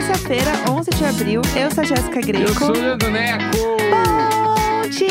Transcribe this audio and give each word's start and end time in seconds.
É 0.00 0.02
terça-feira, 0.02 0.50
11 0.70 0.90
de 0.92 1.04
abril. 1.04 1.42
Eu 1.54 1.70
sou 1.70 1.82
a 1.82 1.86
Jéssica 1.86 2.20
Greco. 2.22 2.48
Eu 2.48 2.54
sou 2.54 2.68
o 2.70 2.72
Leandro 2.72 3.10
Neco. 3.10 3.56
Bom 3.90 4.88
dia! 4.88 5.08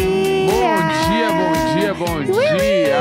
Bom 0.49 0.89
dia, 1.05 1.29
bom 1.29 1.53
dia, 1.75 1.93
bom 1.93 2.23
dia. 2.23 2.97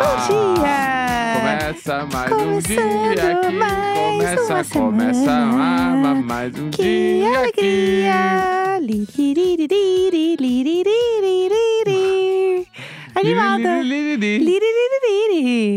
Bom 0.00 0.14
dia! 0.26 1.30
Começa 1.38 2.06
mais 2.12 2.32
um 2.32 2.36
Começando 2.36 3.14
dia 3.14 3.32
aqui. 3.38 3.52
mais 3.54 3.98
Começa, 3.98 4.54
uma 4.54 4.64
começa 4.64 5.30
ah, 5.30 6.14
mais 6.24 6.52
um 6.58 6.70
Que 6.70 6.82
dia 6.82 7.40
aqui. 7.46 8.08
alegria! 8.08 8.80
Liriririri. 10.40 11.69
Animada! 13.20 13.82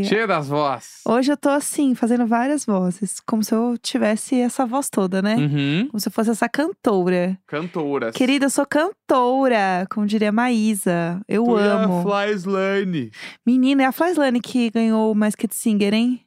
Cheia 0.06 0.26
das 0.26 0.48
vozes. 0.48 1.02
Hoje 1.06 1.32
eu 1.32 1.38
tô 1.38 1.50
assim, 1.50 1.94
fazendo 1.94 2.26
várias 2.26 2.66
vozes. 2.66 3.20
Como 3.20 3.44
se 3.44 3.54
eu 3.54 3.78
tivesse 3.78 4.40
essa 4.40 4.66
voz 4.66 4.90
toda, 4.90 5.22
né? 5.22 5.36
Uhum. 5.36 5.88
Como 5.90 6.00
se 6.00 6.08
eu 6.08 6.12
fosse 6.12 6.30
essa 6.32 6.48
cantora. 6.48 7.38
Cantoras. 7.46 8.16
Querida, 8.16 8.46
eu 8.46 8.50
sou 8.50 8.66
cantora, 8.66 9.86
como 9.90 10.06
diria 10.06 10.32
Maísa. 10.32 11.22
Eu 11.28 11.44
Tu 11.44 11.56
amo. 11.56 12.08
É 12.10 12.22
a 12.22 12.28
Flyslane. 12.28 13.12
Menina, 13.46 13.84
é 13.84 13.86
a 13.88 13.92
Flyslane 13.92 14.40
que 14.40 14.70
ganhou 14.70 15.12
o 15.12 15.16
Masked 15.16 15.54
Singer, 15.54 15.94
hein? 15.94 16.22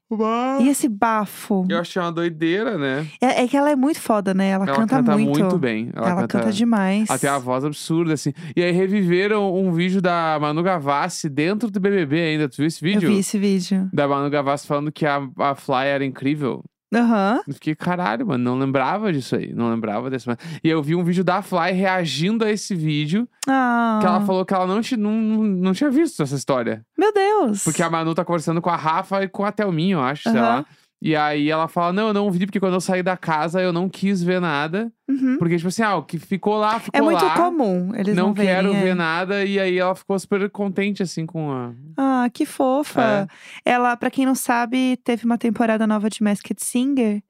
E 0.61 0.69
esse 0.69 0.89
bafo? 0.89 1.65
Eu 1.69 1.81
achei 1.81 2.01
uma 2.01 2.13
doideira, 2.13 2.79
né? 2.79 3.07
É, 3.21 3.43
é 3.43 3.49
que 3.49 3.57
ela 3.57 3.71
é 3.71 3.77
muito 3.77 4.01
foda, 4.01 4.33
né? 4.33 4.51
Ela, 4.51 4.65
Ela 4.65 4.87
canta, 4.87 5.17
muito. 5.19 5.59
bem. 5.59 5.91
Ela, 5.93 6.29
canta... 6.29 6.53
demais. 6.53 7.11
Até 7.11 7.29
a 7.29 7.39
voz 7.39 7.65
absurda, 7.65 8.13
assim. 8.15 8.33
E 8.55 8.63
aí 8.63 8.71
reviveram 8.71 9.53
um 9.55 9.73
vídeo 9.73 10.01
da 10.01 10.39
Manu 10.41 10.63
Gavassi 10.63 11.29
dentro 11.29 11.71
do 11.71 11.81
BBB 11.81 12.21
ainda. 12.21 12.49
Tu 12.49 12.59
viu 12.59 12.67
esse 12.67 12.85
Eu 12.85 12.93
vídeo? 12.93 13.09
vi 13.09 13.19
esse 13.19 13.39
vídeo. 13.39 13.89
Da 13.93 14.07
Manu 14.07 14.31
Gavassi 14.31 14.67
falando 14.67 14.93
que 14.93 15.05
a, 15.05 15.27
a 15.39 15.55
Fly 15.55 15.87
era 15.87 16.05
incrível. 16.05 16.63
Aham. 16.95 17.43
Eu 17.47 17.55
fiquei, 17.55 17.75
caralho, 17.75 18.27
mano, 18.27 18.43
não 18.45 18.59
lembrava 18.59 19.13
disso 19.13 19.35
aí. 19.37 19.53
Não 19.53 19.71
lembrava 19.71 20.09
desse. 20.09 20.29
E 20.63 20.69
eu 20.69 20.83
vi 20.83 20.95
um 20.95 21.03
vídeo 21.05 21.25
da 21.25 21.43
Fly 21.43 21.73
reagindo 21.73 22.45
a 22.45 22.51
esse 22.51 22.75
vídeo. 22.75 23.29
Ah. 23.49 23.99
Que 24.01 24.07
ela 24.07 24.21
falou 24.21 24.45
que 24.45 24.55
ela 24.55 24.67
não, 24.67 24.81
ti- 24.81 24.97
não, 24.97 25.11
não, 25.13 25.43
não 25.43 25.73
tinha 25.73 25.91
visto 25.91 26.23
essa 26.23 26.37
história. 26.37 26.85
Meu 26.97 27.13
Deus. 27.13 27.65
Porque 27.65 27.83
a 27.83 27.91
Manu 27.91 28.15
tá 28.15 28.25
conversando 28.25 28.63
com 28.63 28.71
a 28.71 28.77
Rafa 28.77 29.23
e 29.25 29.29
com 29.29 29.45
a 29.45 29.51
Thelminha, 29.53 29.95
eu 29.97 30.01
acho, 30.03 30.25
sei 30.31 30.33
Aham. 30.39 30.41
lá. 30.59 30.67
E 31.07 31.15
aí 31.15 31.49
ela 31.51 31.69
fala: 31.69 31.93
Não, 31.93 32.09
eu 32.09 32.15
não 32.15 32.31
vi, 32.31 32.47
porque 32.47 32.59
quando 32.59 32.75
eu 32.75 32.81
saí 32.81 33.03
da 33.03 33.17
casa 33.17 33.61
eu 33.63 33.73
não 33.73 33.89
quis 33.89 34.23
ver 34.23 34.41
nada. 34.41 34.93
Uhum. 35.09 35.37
Porque, 35.39 35.57
tipo 35.57 35.69
assim, 35.69 35.83
ah, 35.83 35.95
o 35.97 36.03
que 36.03 36.19
ficou 36.19 36.57
lá, 36.57 36.81
ficou 36.81 36.99
É 36.99 37.01
muito 37.01 37.25
lá. 37.25 37.35
comum 37.37 37.93
eles 37.95 38.17
não, 38.17 38.27
não 38.29 38.35
verem, 38.35 38.55
quero 38.55 38.75
é. 38.75 38.81
ver 38.83 38.95
nada. 38.97 39.45
E 39.45 39.61
aí 39.61 39.79
ela 39.79 39.95
ficou 39.95 40.19
super 40.19 40.51
contente, 40.51 41.03
assim, 41.03 41.25
com 41.25 41.53
a. 41.53 41.73
Ah, 41.97 42.29
que 42.33 42.45
fofa. 42.45 43.29
Ela, 43.65 43.97
pra 43.97 44.11
quem 44.11 44.27
não 44.27 44.35
sabe, 44.35 44.97
teve 45.05 45.25
uma 45.25 45.39
temporada 45.39 45.87
nova 45.87 46.11
de 46.11 46.23
Masked 46.25 46.61
Singer. 46.61 47.23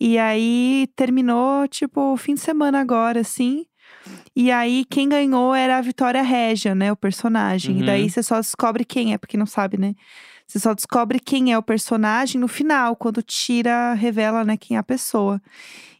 E 0.00 0.16
aí 0.18 0.88
terminou, 0.96 1.68
tipo, 1.68 2.16
fim 2.16 2.32
de 2.34 2.40
semana 2.40 2.80
agora, 2.80 3.20
assim. 3.20 3.66
E 4.34 4.50
aí 4.50 4.86
quem 4.88 5.08
ganhou 5.10 5.54
era 5.54 5.76
a 5.76 5.82
Vitória 5.82 6.22
Regia, 6.22 6.74
né? 6.74 6.90
O 6.90 6.96
personagem. 6.96 7.76
E 7.76 7.80
Uhum. 7.80 7.86
daí 7.86 8.08
você 8.08 8.22
só 8.22 8.36
descobre 8.40 8.82
quem 8.82 9.12
é, 9.12 9.18
porque 9.18 9.36
não 9.36 9.44
sabe, 9.44 9.76
né? 9.76 9.94
Você 10.50 10.58
só 10.58 10.74
descobre 10.74 11.20
quem 11.20 11.52
é 11.52 11.58
o 11.58 11.62
personagem 11.62 12.40
no 12.40 12.48
final, 12.48 12.96
quando 12.96 13.22
tira, 13.22 13.94
revela, 13.94 14.44
né, 14.44 14.56
quem 14.56 14.76
é 14.76 14.80
a 14.80 14.82
pessoa. 14.82 15.40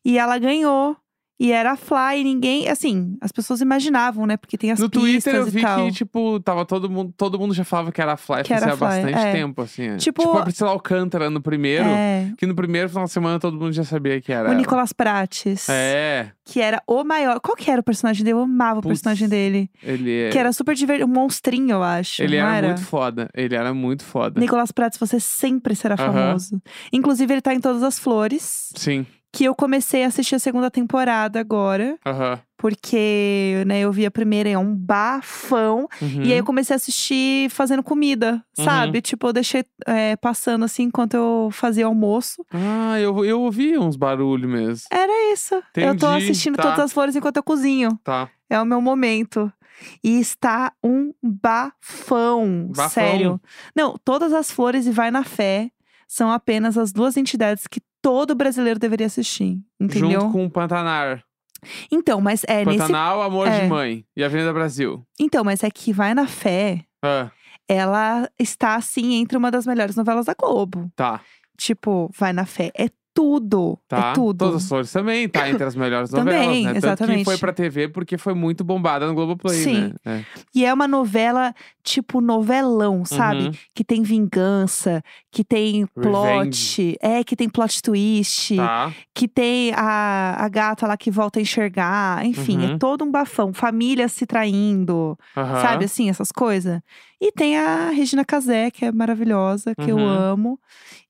E 0.05 0.19
ela 0.19 0.37
ganhou. 0.39 0.97
E 1.42 1.52
era 1.52 1.72
a 1.72 1.77
Fly, 1.77 2.20
e 2.20 2.24
ninguém, 2.24 2.69
assim, 2.69 3.16
as 3.19 3.33
pessoas 3.33 3.62
imaginavam, 3.62 4.27
né? 4.27 4.36
Porque 4.36 4.58
tem 4.58 4.72
as 4.72 4.78
No 4.78 4.91
pistas 4.91 5.10
Twitter 5.10 5.34
eu 5.36 5.47
e 5.48 5.50
vi 5.50 5.62
tal. 5.62 5.86
que, 5.86 5.92
tipo, 5.92 6.38
tava 6.41 6.66
todo 6.66 6.91
mundo. 6.91 7.14
Todo 7.16 7.38
mundo 7.38 7.55
já 7.55 7.65
falava 7.65 7.91
que 7.91 7.98
era 7.98 8.12
a 8.12 8.16
Fly 8.19 8.42
Que 8.44 8.53
era 8.53 8.75
a 8.75 8.76
Fly, 8.76 8.87
bastante 8.87 9.19
é. 9.19 9.32
tempo, 9.32 9.62
assim. 9.62 9.82
é. 9.88 9.97
Tipo- 9.97 10.37
a 10.37 10.42
Priscila 10.42 10.69
Alcântara 10.69 11.31
no 11.31 11.41
primeiro. 11.41 11.87
É, 11.87 12.31
Que 12.37 12.44
no 12.44 12.54
primeiro 12.54 12.91
final 12.91 13.06
de 13.06 13.10
semana 13.10 13.41
todo 13.41 13.54
mundo 13.59 13.72
já 13.72 13.84
sabia 13.84 14.20
que 14.20 14.31
era. 14.31 14.48
o 14.48 14.53
ela. 14.53 14.54
Nicolas 14.60 14.92
Prates. 14.92 15.66
É, 15.70 16.31
Que 16.44 16.60
era 16.60 16.82
o 16.87 17.03
maior. 17.04 17.41
Qual 17.41 17.56
que 17.56 17.70
era 17.70 17.81
o 17.81 17.84
personagem 17.84 18.22
dele? 18.22 18.34
Eu 18.36 18.42
amava 18.42 18.81
o 18.81 18.82
Putz, 18.82 18.97
personagem 19.00 19.26
dele. 19.26 19.70
ele 19.82 20.25
é. 20.25 20.28
Que 20.28 20.36
era 20.38 20.53
super 20.53 20.75
divertido. 20.75 21.09
Um 21.09 21.15
monstrinho, 21.15 21.70
eu 21.70 21.82
acho. 21.82 22.22
Ele 22.22 22.36
era, 22.36 22.54
era? 22.56 22.66
muito 22.66 22.82
foda. 22.82 23.31
Ele 23.34 23.54
era 23.54 23.72
muito 23.72 24.04
foda. 24.04 24.38
Nicolas 24.38 24.70
Prates, 24.72 24.98
você 24.98 25.19
sempre 25.19 25.75
será 25.75 25.94
Aham. 25.98 26.12
famoso. 26.12 26.60
Inclusive, 26.92 27.32
ele 27.32 27.41
tá 27.41 27.54
em 27.54 27.60
Todas 27.60 27.82
as 27.82 27.98
Flores. 27.98 28.70
Sim. 28.76 29.06
Que 29.32 29.44
eu 29.44 29.54
comecei 29.54 30.02
a 30.04 30.08
assistir 30.08 30.34
a 30.34 30.38
segunda 30.41 30.70
temporada 30.70 31.38
agora. 31.38 31.96
Aham. 32.04 32.41
Porque, 32.58 33.62
né, 33.66 33.80
eu 33.80 33.91
vi 33.91 34.04
a 34.04 34.10
primeira 34.10 34.48
e 34.48 34.52
é 34.52 34.58
um 34.58 34.74
bafão. 34.74 35.88
Uhum. 36.02 36.22
E 36.24 36.32
aí 36.32 36.38
eu 36.38 36.44
comecei 36.44 36.74
a 36.74 36.76
assistir 36.76 37.48
fazendo 37.50 37.82
comida, 37.82 38.44
Uhum. 38.58 38.64
sabe? 38.64 39.00
Tipo, 39.00 39.28
eu 39.28 39.32
deixei 39.32 39.64
é, 39.86 40.14
passando 40.16 40.64
assim 40.64 40.82
enquanto 40.82 41.14
eu 41.14 41.48
fazia 41.52 41.86
almoço. 41.86 42.44
Ah, 42.52 42.98
eu, 43.00 43.24
eu 43.24 43.41
ouvi 43.41 43.78
uns 43.78 43.96
barulhos 43.96 44.50
mesmo. 44.50 44.84
Era 44.91 45.32
isso. 45.32 45.54
eu 45.76 45.97
tô 45.97 46.06
Entendi, 46.12 46.24
assistindo 46.30 46.56
tá. 46.56 46.62
Todas 46.64 46.80
as 46.80 46.92
Flores 46.92 47.16
enquanto 47.16 47.36
eu 47.38 47.42
cozinho. 47.42 47.98
Tá. 48.04 48.28
É 48.50 48.60
o 48.60 48.66
meu 48.66 48.80
momento. 48.82 49.50
E 50.04 50.20
está 50.20 50.72
um 50.84 51.12
bafão. 51.22 52.66
Bafão? 52.74 52.88
Sério. 52.91 53.41
Não, 53.74 53.97
todas 54.04 54.32
as 54.32 54.50
flores 54.50 54.86
e 54.86 54.91
Vai 54.91 55.10
na 55.10 55.24
Fé 55.24 55.70
são 56.06 56.30
apenas 56.30 56.76
as 56.76 56.92
duas 56.92 57.16
entidades 57.16 57.66
que 57.66 57.80
todo 58.03 58.34
brasileiro 58.34 58.78
deveria 58.78 59.06
assistir. 59.06 59.59
Entendeu? 59.78 60.21
Junto 60.21 60.33
com 60.33 60.44
o 60.47 60.50
Pantanar. 60.50 61.22
Então, 61.91 62.21
mas 62.21 62.43
é 62.49 62.65
nesse. 62.65 62.78
Pantanal, 62.78 63.22
Amor 63.22 63.47
é. 63.47 63.61
de 63.61 63.69
Mãe. 63.69 64.05
E 64.16 64.25
Avenida 64.25 64.53
Brasil. 64.53 65.05
Então, 65.19 65.44
mas 65.44 65.62
é 65.62 65.71
que 65.71 65.93
Vai 65.93 66.15
na 66.15 66.27
Fé, 66.27 66.84
ela 67.69 68.28
está 68.39 68.77
assim 68.77 69.15
entre 69.15 69.37
uma 69.37 69.50
das 69.50 69.66
melhores 69.66 69.97
novelas 69.97 70.27
da 70.27 70.34
Globo. 70.34 70.91
tá. 70.97 71.21
Tipo, 71.56 72.10
Vai 72.19 72.33
na 72.33 72.47
Fé 72.47 72.72
é 72.75 72.89
tudo. 73.15 73.78
Tá. 73.88 74.10
É 74.10 74.12
tudo. 74.12 74.38
Todas 74.38 74.62
as 74.62 74.69
flores 74.69 74.93
também 74.93 75.28
tá 75.28 75.48
entre 75.48 75.65
as 75.65 75.75
melhores 75.75 76.10
Também, 76.10 76.34
novelas, 76.34 76.56
né? 76.56 76.62
Tanto 76.62 76.81
que 76.81 76.87
exatamente. 76.87 77.25
foi 77.25 77.38
pra 77.38 77.53
TV 77.53 77.88
porque 77.88 78.16
foi 78.16 78.34
muito 78.34 78.62
bombada 78.65 79.06
no 79.06 79.15
Globoplay, 79.15 79.62
Sim. 79.62 79.93
né? 80.04 80.25
E 80.54 80.65
é 80.65 80.72
uma 80.72 80.87
novela, 80.88 81.54
tipo, 81.82 82.21
novelão, 82.21 83.04
sabe? 83.04 83.44
Uhum. 83.47 83.53
Que 83.75 83.84
tem 83.84 84.03
vingança, 84.03 85.03
que 85.31 85.44
tem 85.44 85.87
plot. 85.87 86.26
Revenge. 86.26 86.97
É, 87.00 87.25
que 87.25 87.37
tem 87.37 87.48
plot 87.48 87.82
twist. 87.82 88.54
É. 88.54 88.56
Tá. 88.56 88.93
Que 89.15 89.27
tem 89.28 89.72
a, 89.75 90.37
a 90.44 90.48
gata 90.48 90.87
lá 90.87 90.97
que 90.97 91.10
volta 91.10 91.38
a 91.38 91.42
enxergar. 91.42 92.25
Enfim, 92.25 92.59
Uhum. 92.59 92.75
é 92.75 92.78
todo 92.78 93.04
um 93.04 93.10
bafão. 93.10 93.53
Família 93.53 94.09
se 94.09 94.25
traindo, 94.27 95.19
Aham. 95.37 95.60
sabe? 95.62 95.84
Assim, 95.84 96.09
essas 96.09 96.31
coisas. 96.32 96.81
E 97.20 97.31
tem 97.32 97.58
a 97.58 97.91
Regina 97.91 98.25
Casé, 98.25 98.70
que 98.70 98.84
é 98.84 98.91
maravilhosa, 98.92 99.75
que 99.75 99.91
eu 99.91 99.97
Uhum. 99.97 100.08
amo. 100.08 100.60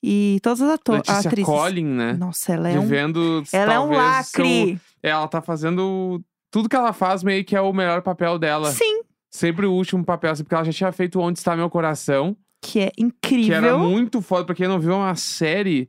E 0.03 0.41
todas 0.43 0.60
as 0.60 0.71
ato- 0.75 0.93
Letícia 0.93 1.19
atrizes. 1.28 1.44
Collin, 1.47 1.84
né? 1.84 2.12
Nossa, 2.15 2.53
ela 2.53 2.69
é 2.69 2.76
um, 2.78 2.82
Vivendo. 2.82 3.44
ela 3.53 3.75
é 3.75 3.78
um 3.81 3.91
lacre. 3.93 4.66
seu- 4.69 4.81
Ela 5.03 5.28
tá 5.28 5.41
fazendo. 5.41 6.20
Tudo 6.50 6.69
que 6.69 6.75
ela 6.76 6.93
faz 6.93 7.22
meio 7.22 7.44
que 7.44 7.54
é 7.54 7.60
o 7.60 7.72
melhor 7.72 8.03
papel 8.03 8.38
dela. 8.38 8.70
Sim, 8.72 9.03
Sempre 9.32 9.65
o 9.65 9.72
último 9.72 10.04
papel, 10.04 10.32
assim, 10.32 10.43
porque 10.43 10.56
ela 10.56 10.65
já 10.65 10.72
tinha 10.72 10.91
feito 10.91 11.20
Onde 11.20 11.38
Está 11.38 11.54
Meu 11.54 11.70
Coração. 11.70 12.37
que 12.60 12.81
é 12.81 12.91
Que 12.91 13.03
incrível. 13.04 13.54
era 13.56 13.78
muito 13.78 14.20
foda. 14.20 14.44
Pra 14.44 14.56
quem 14.56 14.66
não 14.66 14.81
viu, 14.81 14.91
é 14.93 14.97
uma 14.97 15.15
série. 15.15 15.88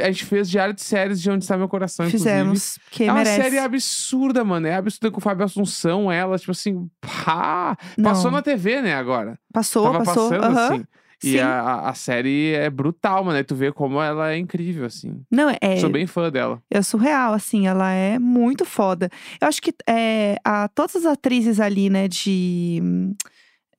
A 0.00 0.10
gente 0.10 0.24
fez 0.24 0.48
diário 0.48 0.72
de 0.74 0.80
séries 0.82 1.20
de 1.20 1.30
Onde 1.30 1.44
Está 1.44 1.56
Meu 1.56 1.68
Coração, 1.68 2.06
inclusive. 2.06 2.30
Fizemos, 2.30 2.78
que 2.90 3.04
É 3.04 3.12
uma 3.12 3.18
merece. 3.18 3.42
série 3.42 3.58
absurda, 3.58 4.42
mano. 4.44 4.66
É 4.66 4.74
absurda 4.74 5.10
com 5.10 5.18
o 5.18 5.22
Fábio 5.22 5.44
Assunção, 5.44 6.10
ela, 6.10 6.38
tipo 6.38 6.52
assim, 6.52 6.88
pá. 7.00 7.76
Não. 7.96 8.10
Passou 8.10 8.30
na 8.30 8.40
TV, 8.42 8.80
né, 8.80 8.94
agora. 8.94 9.38
Passou, 9.52 9.84
Tava 9.92 10.04
passou. 10.04 10.30
passando, 10.30 10.58
assim. 10.58 10.84
E 11.24 11.30
Sim. 11.32 11.38
a, 11.40 11.88
a- 11.88 11.94
série 11.94 12.52
é 12.52 12.68
brutal, 12.68 13.24
mano. 13.24 13.38
Aí 13.38 13.44
tu 13.44 13.54
vê 13.54 13.72
como 13.72 14.02
ela 14.02 14.32
é 14.32 14.36
incrível, 14.38 14.84
assim. 14.84 15.22
Não, 15.30 15.48
é, 15.62 15.76
Sou 15.78 15.88
bem 15.88 16.06
fã 16.06 16.30
dela. 16.30 16.60
é 16.70 16.82
surreal, 16.82 17.32
assim, 17.32 17.66
ela 17.66 17.90
é 17.90 18.18
muito 18.18 18.66
foda. 18.66 19.08
Eu 19.40 19.48
acho 19.48 19.62
que 19.62 19.72
é, 19.88 20.36
a, 20.44 20.68
todas 20.68 20.94
as 20.96 21.06
atrizes 21.06 21.58
ali, 21.58 21.88
né, 21.88 22.06
de, 22.06 22.82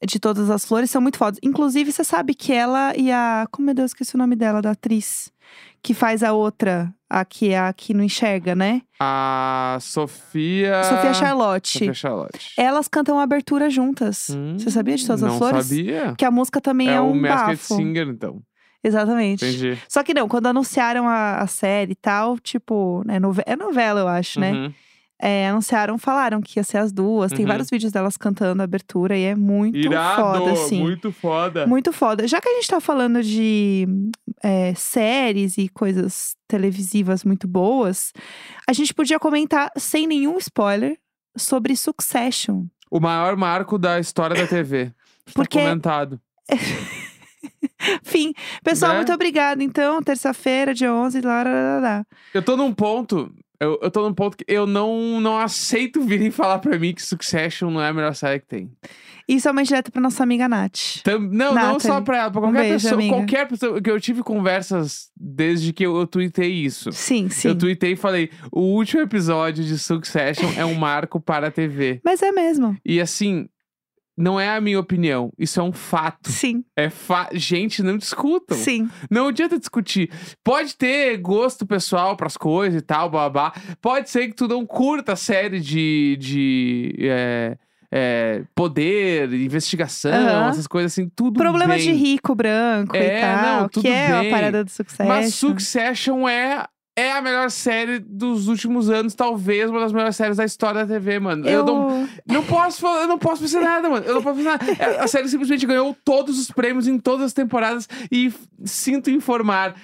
de 0.06 0.20
Todas 0.20 0.50
as 0.50 0.66
Flores 0.66 0.90
são 0.92 1.02
muito 1.02 1.18
fodas. 1.18 1.40
Inclusive, 1.44 1.92
você 1.92 2.04
sabe 2.04 2.34
que 2.34 2.52
ela 2.54 2.94
e 2.96 3.12
a. 3.12 3.48
Como 3.52 3.66
meu 3.66 3.76
Deus, 3.76 3.92
esqueci 3.92 4.16
o 4.16 4.18
nome 4.18 4.36
dela, 4.36 4.62
da 4.62 4.72
atriz. 4.72 5.32
Que 5.82 5.94
faz 5.94 6.24
a 6.24 6.34
outra, 6.34 6.94
a 7.10 7.24
que 7.24 7.50
é 7.52 7.60
a 7.60 7.72
que 7.72 7.94
não 7.94 8.04
enxerga, 8.04 8.54
né? 8.56 8.82
A 9.00 9.78
Sofia. 9.80 10.84
Sofia 10.84 11.14
Charlotte. 11.14 11.72
Sofia 11.74 11.94
Charlotte. 11.94 12.52
Elas 12.58 12.88
cantam 12.88 13.20
a 13.20 13.24
abertura 13.24 13.70
juntas. 13.70 14.30
Hum, 14.32 14.58
Você 14.60 14.70
sabia 14.70 14.96
de 14.98 15.06
Todas 15.08 15.24
as 15.24 15.38
Flores? 15.38 15.66
sabia. 15.68 16.14
Que 16.18 16.26
a 16.26 16.32
música 16.32 16.60
também 16.60 16.90
é, 16.90 16.94
É, 16.96 17.02
um 17.02 17.12
o 17.12 17.16
Masked 17.16 17.48
bafo. 17.56 17.76
Singer, 17.76 18.08
então. 18.10 18.42
Exatamente. 18.84 19.46
Entendi. 19.46 19.78
Só 19.88 20.04
que 20.04 20.14
não, 20.14 20.28
quando 20.28 20.48
anunciaram 20.48 21.08
a, 21.08 21.38
a 21.40 21.48
série 21.48 21.92
e 21.94 21.96
tal, 21.96 22.38
tipo, 22.40 23.02
né, 23.06 23.20
nove- 23.20 23.44
é 23.46 23.56
novela, 23.56 24.02
eu 24.02 24.08
acho, 24.08 24.40
né? 24.40 24.74
É, 25.20 25.50
anunciaram, 25.50 25.98
falaram 25.98 26.40
que 26.42 26.60
ia 26.60 26.64
ser 26.64 26.78
as 26.78 26.92
duas. 26.92 27.32
Tem 27.32 27.42
Uhum. 27.44 27.48
vários 27.48 27.70
vídeos 27.72 27.92
delas 27.92 28.16
cantando 28.18 28.62
a 28.62 28.66
abertura 28.66 29.18
e 29.18 29.24
é 29.24 29.36
muito 29.36 29.76
Irado, 29.76 30.22
foda, 30.22 30.52
assim. 30.54 30.80
muito 30.80 31.12
foda. 31.12 31.66
Muito 31.66 31.92
foda. 31.92 32.28
Já 32.28 32.40
que 32.40 32.48
a 32.48 32.54
gente 32.54 32.68
tá 32.68 32.80
falando 32.80 33.24
de 33.24 33.88
é, 34.44 34.76
séries 34.76 35.58
e 35.58 35.70
coisas 35.70 36.36
televisivas 36.48 37.24
muito 37.24 37.48
boas, 37.48 38.14
a 38.70 38.74
gente 38.74 38.94
podia 38.94 39.18
comentar, 39.20 39.72
sem 39.76 40.06
nenhum 40.06 40.38
spoiler, 40.38 40.98
sobre 41.36 41.76
Succession. 41.76 42.66
O 42.92 43.00
maior 43.00 43.36
marco 43.36 43.80
da 43.80 44.00
história 44.00 44.36
da 44.36 44.46
TV. 44.48 44.94
Está 45.26 45.34
Porque- 45.34 45.60
comentado. 45.60 46.22
Enfim, 48.04 48.34
pessoal, 48.64 48.92
Né? 48.92 48.98
muito 49.00 49.14
obrigada. 49.14 49.64
Então, 49.64 50.02
terça-feira, 50.02 50.74
dia 50.74 50.94
11, 50.94 51.22
lá, 51.22 51.44
lá, 51.44 51.50
lá, 51.52 51.80
lá. 51.80 52.06
Eu 52.34 52.42
tô 52.42 52.58
num 52.58 52.74
ponto. 52.74 53.32
Eu, 53.60 53.80
eu 53.82 53.90
tô 53.90 54.08
num 54.08 54.14
ponto 54.14 54.38
que 54.38 54.46
eu 54.48 54.68
não, 54.68 55.20
não 55.20 55.38
aceito 55.38 56.02
virem 56.02 56.30
falar 56.30 56.60
pra 56.60 56.78
mim 56.78 56.94
que 56.94 57.02
Succession 57.02 57.72
não 57.72 57.82
é 57.82 57.90
a 57.90 57.94
melhor 57.94 58.14
série 58.14 58.40
que 58.40 58.46
tem. 58.48 58.72
Isso 59.28 59.48
é 59.48 59.52
uma 59.52 59.62
indireta 59.62 59.92
pra 59.92 60.00
nossa 60.00 60.24
amiga 60.24 60.48
Nath. 60.48 61.02
Tam- 61.04 61.20
não, 61.20 61.54
não 61.54 61.80
só 61.80 62.00
pra 62.00 62.18
ela, 62.20 62.32
pra 62.32 62.40
um 62.40 62.44
qualquer 62.46 62.60
beijo, 62.62 62.76
pessoa. 62.76 62.94
amiga. 62.94 63.16
Qualquer 63.16 63.48
pessoa 63.48 63.82
que 63.82 63.90
eu 63.92 64.00
tive 64.00 64.24
conversas 64.24 65.10
desde 65.20 65.74
que 65.74 65.86
eu, 65.86 65.98
eu 65.98 66.08
tuitei 66.08 66.52
isso. 66.52 66.92
Sim, 66.94 67.28
sim. 67.30 67.50
Eu 67.50 67.58
tuitei 67.58 67.94
e 67.94 67.96
falei: 67.98 68.30
o 68.52 68.62
último 68.62 69.02
episódio 69.02 69.64
de 69.66 69.78
Succession 69.78 70.50
é 70.56 70.64
um 70.64 70.76
marco 70.76 71.20
para 71.20 71.48
a 71.48 71.52
TV. 71.52 72.00
Mas 72.06 72.22
é 72.22 72.32
mesmo. 72.32 72.78
E 72.86 73.02
assim, 73.02 73.50
não 74.18 74.40
é 74.40 74.50
a 74.56 74.60
minha 74.60 74.80
opinião, 74.80 75.32
isso 75.38 75.60
é 75.60 75.64
um 75.64 75.72
fato. 75.72 76.32
Sim, 76.32 76.64
É 76.76 76.90
fa... 76.90 77.30
Gente, 77.34 77.84
não 77.84 77.98
discutam. 77.98 78.58
sim. 78.58 78.90
Não 79.12 79.28
adianta 79.28 79.60
discutir. 79.60 80.10
Pode 80.44 80.76
ter 80.76 81.18
gosto 81.18 81.66
pessoal 81.68 82.18
pras 82.18 82.36
coisas 82.36 82.82
e 82.82 82.84
tal, 82.84 83.10
babá. 83.10 83.54
Pode 83.80 84.10
ser 84.10 84.28
que 84.30 84.34
tu 84.34 84.48
não 84.48 84.66
curta 84.66 85.14
a 85.14 85.16
série 85.16 85.60
de, 85.60 86.18
de 86.20 86.96
é, 87.02 87.58
é, 87.92 88.44
poder, 88.56 89.32
investigação, 89.34 90.50
essas 90.50 90.66
coisas 90.68 90.92
assim, 90.94 91.10
tudo 91.16 91.40
Problema 91.40 91.76
bem. 91.76 91.84
de 91.84 91.92
rico, 91.92 92.34
branco 92.36 92.96
É, 92.96 93.18
e 93.18 93.22
tal. 93.22 93.62
não, 93.62 93.70
tudo 93.70 93.84
que 93.84 93.88
é 93.90 94.20
bem. 94.20 94.28
a 94.28 94.34
parada 94.36 94.64
do 94.64 94.70
sucesso. 94.72 95.04
Mas 95.08 95.36
Succession 95.36 96.28
é, 96.28 96.66
é 96.98 97.12
a 97.12 97.22
melhor 97.22 97.52
série 97.52 98.00
dos 98.00 98.48
últimos 98.48 98.90
anos, 98.90 99.14
talvez 99.14 99.70
uma 99.70 99.80
das 99.82 99.94
melhores 99.94 100.16
séries 100.16 100.38
da 100.38 100.44
história 100.44 100.84
da 100.84 100.96
TV, 100.96 101.20
mano. 101.20 101.48
Eu, 101.48 101.60
eu... 101.60 101.66
não, 101.66 102.10
não 102.26 102.44
posso 102.44 102.82
falar, 102.82 103.02
eu 103.02 103.08
não 103.08 103.20
posso 103.20 103.44
pensar 103.44 103.62
nada, 103.62 103.88
mano. 103.88 104.04
Eu 104.04 104.16
não 104.16 104.24
posso 104.24 104.38
pensar 104.38 104.58
nada. 104.58 104.66
É, 104.84 105.00
A 105.00 105.08
série 105.08 105.30
simplesmente 105.30 105.64
ganhou 105.68 105.96
todos 106.04 106.40
os 106.40 106.50
prêmios 106.50 106.88
em 106.88 106.98
todas 106.98 107.28
as 107.28 107.34
temporadas 107.34 107.88
e 108.12 108.34
sinto 108.66 109.12
informar. 109.12 109.76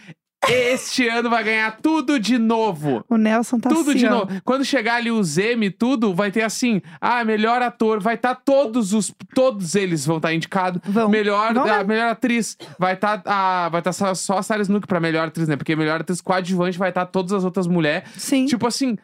Este 0.48 1.08
ano 1.08 1.30
vai 1.30 1.44
ganhar 1.44 1.78
tudo 1.82 2.20
de 2.20 2.38
novo. 2.38 3.04
O 3.10 3.18
Nelson 3.18 3.60
tá 3.60 3.70
tudo 3.70 3.92
assim, 3.92 4.00
de 4.00 4.06
ó. 4.06 4.10
novo. 4.10 4.42
Quando 4.44 4.66
chegar 4.66 4.96
ali 4.96 5.12
o 5.12 5.24
Zemi, 5.24 5.70
tudo, 5.70 6.14
vai 6.14 6.32
ter 6.32 6.42
assim: 6.44 6.82
ah, 7.00 7.24
melhor 7.24 7.62
ator, 7.62 8.00
vai 8.00 8.16
estar 8.16 8.36
todos 8.36 8.94
os. 8.94 9.14
Todos 9.34 9.76
eles 9.76 10.06
vão 10.06 10.18
estar 10.18 10.34
indicados. 10.34 10.82
Vão. 10.86 11.10
Melhor, 11.10 11.54
Vão 11.54 11.86
melhor 11.86 12.10
atriz. 12.10 12.58
Vai 12.78 12.94
estar 12.94 13.22
a 13.26 13.70
vai 13.70 13.82
tá 13.82 13.94
só, 13.94 14.14
só 14.14 14.38
a 14.38 14.44
Sarah 14.44 14.62
Snook 14.62 14.88
pra 14.88 15.00
melhor 15.00 15.28
atriz, 15.28 15.48
né? 15.48 15.56
Porque 15.56 15.76
melhor 15.76 16.02
atriz 16.02 16.22
coadjuvante 16.22 16.78
vai 16.78 16.90
estar 16.90 17.06
todas 17.06 17.32
as 17.34 17.44
outras 17.44 17.68
mulheres. 17.68 18.10
Sim. 18.18 18.46
Tipo 18.46 18.68
assim, 18.68 18.98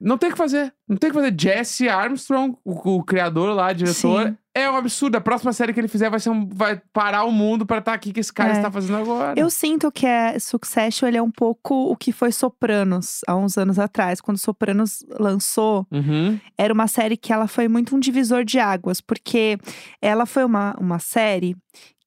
não 0.00 0.18
tem 0.18 0.28
o 0.28 0.32
que 0.32 0.38
fazer. 0.38 0.72
Não 0.88 0.96
tem 0.96 1.10
o 1.10 1.12
que 1.12 1.18
fazer. 1.18 1.34
Jesse 1.38 1.88
Armstrong, 1.88 2.56
o, 2.64 2.96
o 2.96 3.02
criador 3.02 3.54
lá, 3.54 3.72
diretor, 3.72 4.28
Sim. 4.28 4.36
É 4.60 4.70
um 4.70 4.76
absurdo. 4.76 5.16
A 5.16 5.20
próxima 5.20 5.52
série 5.52 5.72
que 5.72 5.80
ele 5.80 5.88
fizer 5.88 6.08
vai, 6.10 6.18
ser 6.20 6.30
um, 6.30 6.48
vai 6.48 6.80
parar 6.92 7.24
o 7.24 7.32
mundo 7.32 7.66
pra 7.66 7.78
estar 7.78 7.92
aqui 7.92 8.12
que 8.12 8.20
esse 8.20 8.32
cara 8.32 8.50
É. 8.50 8.52
está 8.56 8.70
fazendo 8.70 8.96
agora. 8.98 9.38
Eu 9.38 9.50
sinto 9.50 9.90
que 9.92 10.06
é 10.06 10.38
Succession, 10.38 11.06
ele 11.08 11.16
é 11.18 11.22
um 11.22 11.30
pouco 11.30 11.74
o 11.90 11.96
que 11.96 12.12
foi 12.12 12.32
Sopranos 12.32 13.20
há 13.26 13.36
uns 13.36 13.58
anos 13.58 13.78
atrás. 13.78 14.20
Quando 14.20 14.38
Sopranos 14.38 15.04
lançou, 15.18 15.86
Uhum. 15.90 16.38
era 16.56 16.72
uma 16.72 16.86
série 16.88 17.16
que 17.16 17.32
ela 17.32 17.46
foi 17.46 17.68
muito 17.68 17.94
um 17.94 18.00
divisor 18.00 18.44
de 18.44 18.58
águas, 18.58 19.00
porque 19.00 19.58
ela 20.00 20.24
foi 20.26 20.44
uma, 20.44 20.74
uma 20.80 20.98
série 20.98 21.56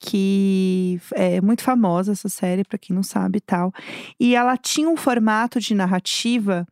que 0.02 1.00
é 1.13 1.42
muito 1.42 1.62
famosa 1.62 2.13
essa 2.13 2.30
série, 2.30 2.63
pra 2.63 2.78
quem 2.78 2.95
não 2.95 3.04
sabe 3.04 3.38
e 3.38 3.42
tal. 3.42 3.72
E 4.19 4.34
ela 4.34 4.56
tinha 4.57 4.90
um 4.90 4.95
formato 4.95 5.60
de 5.60 5.75
narrativa 5.75 6.66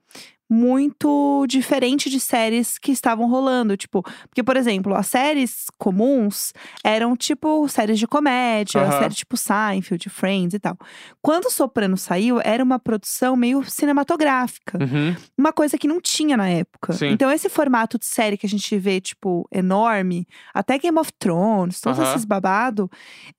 muito 0.49 1.45
diferente 1.47 2.09
de 2.09 2.19
séries 2.19 2.77
que 2.77 2.91
estavam 2.91 3.29
rolando, 3.29 3.75
tipo, 3.77 4.01
porque 4.29 4.43
por 4.43 4.55
exemplo, 4.57 4.95
as 4.95 5.07
séries 5.07 5.65
comuns 5.77 6.53
eram 6.83 7.15
tipo 7.15 7.67
séries 7.67 7.99
de 7.99 8.07
comédia, 8.07 8.81
Aham. 8.81 8.99
séries 8.99 9.17
tipo 9.17 9.35
Seinfeld, 9.37 10.09
Friends 10.09 10.53
e 10.53 10.59
tal. 10.59 10.77
Quando 11.21 11.45
o 11.45 11.51
Soprano 11.51 11.97
saiu, 11.97 12.39
era 12.43 12.63
uma 12.63 12.79
produção 12.79 13.35
meio 13.35 13.63
cinematográfica 13.69 14.77
Uhum. 14.81 15.15
uma 15.37 15.51
coisa 15.51 15.77
que 15.77 15.87
não 15.87 15.99
tinha 16.01 16.37
na 16.37 16.47
época. 16.49 16.93
Sim. 16.93 17.07
Então, 17.09 17.31
esse 17.31 17.49
formato 17.49 17.97
de 17.99 18.05
série 18.05 18.37
que 18.37 18.45
a 18.45 18.49
gente 18.49 18.77
vê, 18.77 18.99
tipo, 19.01 19.47
enorme, 19.51 20.27
até 20.53 20.77
Game 20.77 20.97
of 20.97 21.11
Thrones, 21.19 21.79
todos 21.81 21.99
Aham. 21.99 22.09
esses 22.11 22.25
babado, 22.25 22.89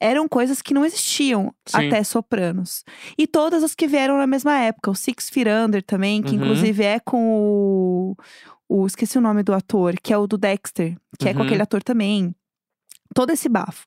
eram 0.01 0.29
coisas 0.29 0.61
que 0.63 0.75
não 0.75 0.85
existiam 0.85 1.53
Sim. 1.67 1.89
até 1.89 2.03
Sopranos. 2.05 2.85
E 3.17 3.27
todas 3.27 3.63
as 3.63 3.75
que 3.75 3.87
vieram 3.87 4.17
na 4.19 4.27
mesma 4.27 4.59
época. 4.59 4.91
O 4.91 4.95
Six 4.95 5.31
Feet 5.31 5.49
Under 5.49 5.83
também, 5.83 6.23
que 6.23 6.37
Uhum. 6.37 6.43
inclusive 6.43 6.83
é 6.85 6.98
com 7.01 7.39
o, 7.41 8.17
o. 8.69 8.87
Esqueci 8.87 9.19
o 9.19 9.21
nome 9.21 9.43
do 9.43 9.53
ator, 9.53 9.95
que 10.03 10.13
é 10.13 10.19
o 10.19 10.27
do 10.27 10.39
Dexter, 10.39 10.97
que 11.19 11.29
é 11.29 11.33
com 11.35 11.41
Uhum. 11.41 11.47
aquele 11.47 11.63
ator 11.63 11.83
também. 11.83 12.35
Todo 13.15 13.31
esse 13.31 13.49
bafo. 13.49 13.87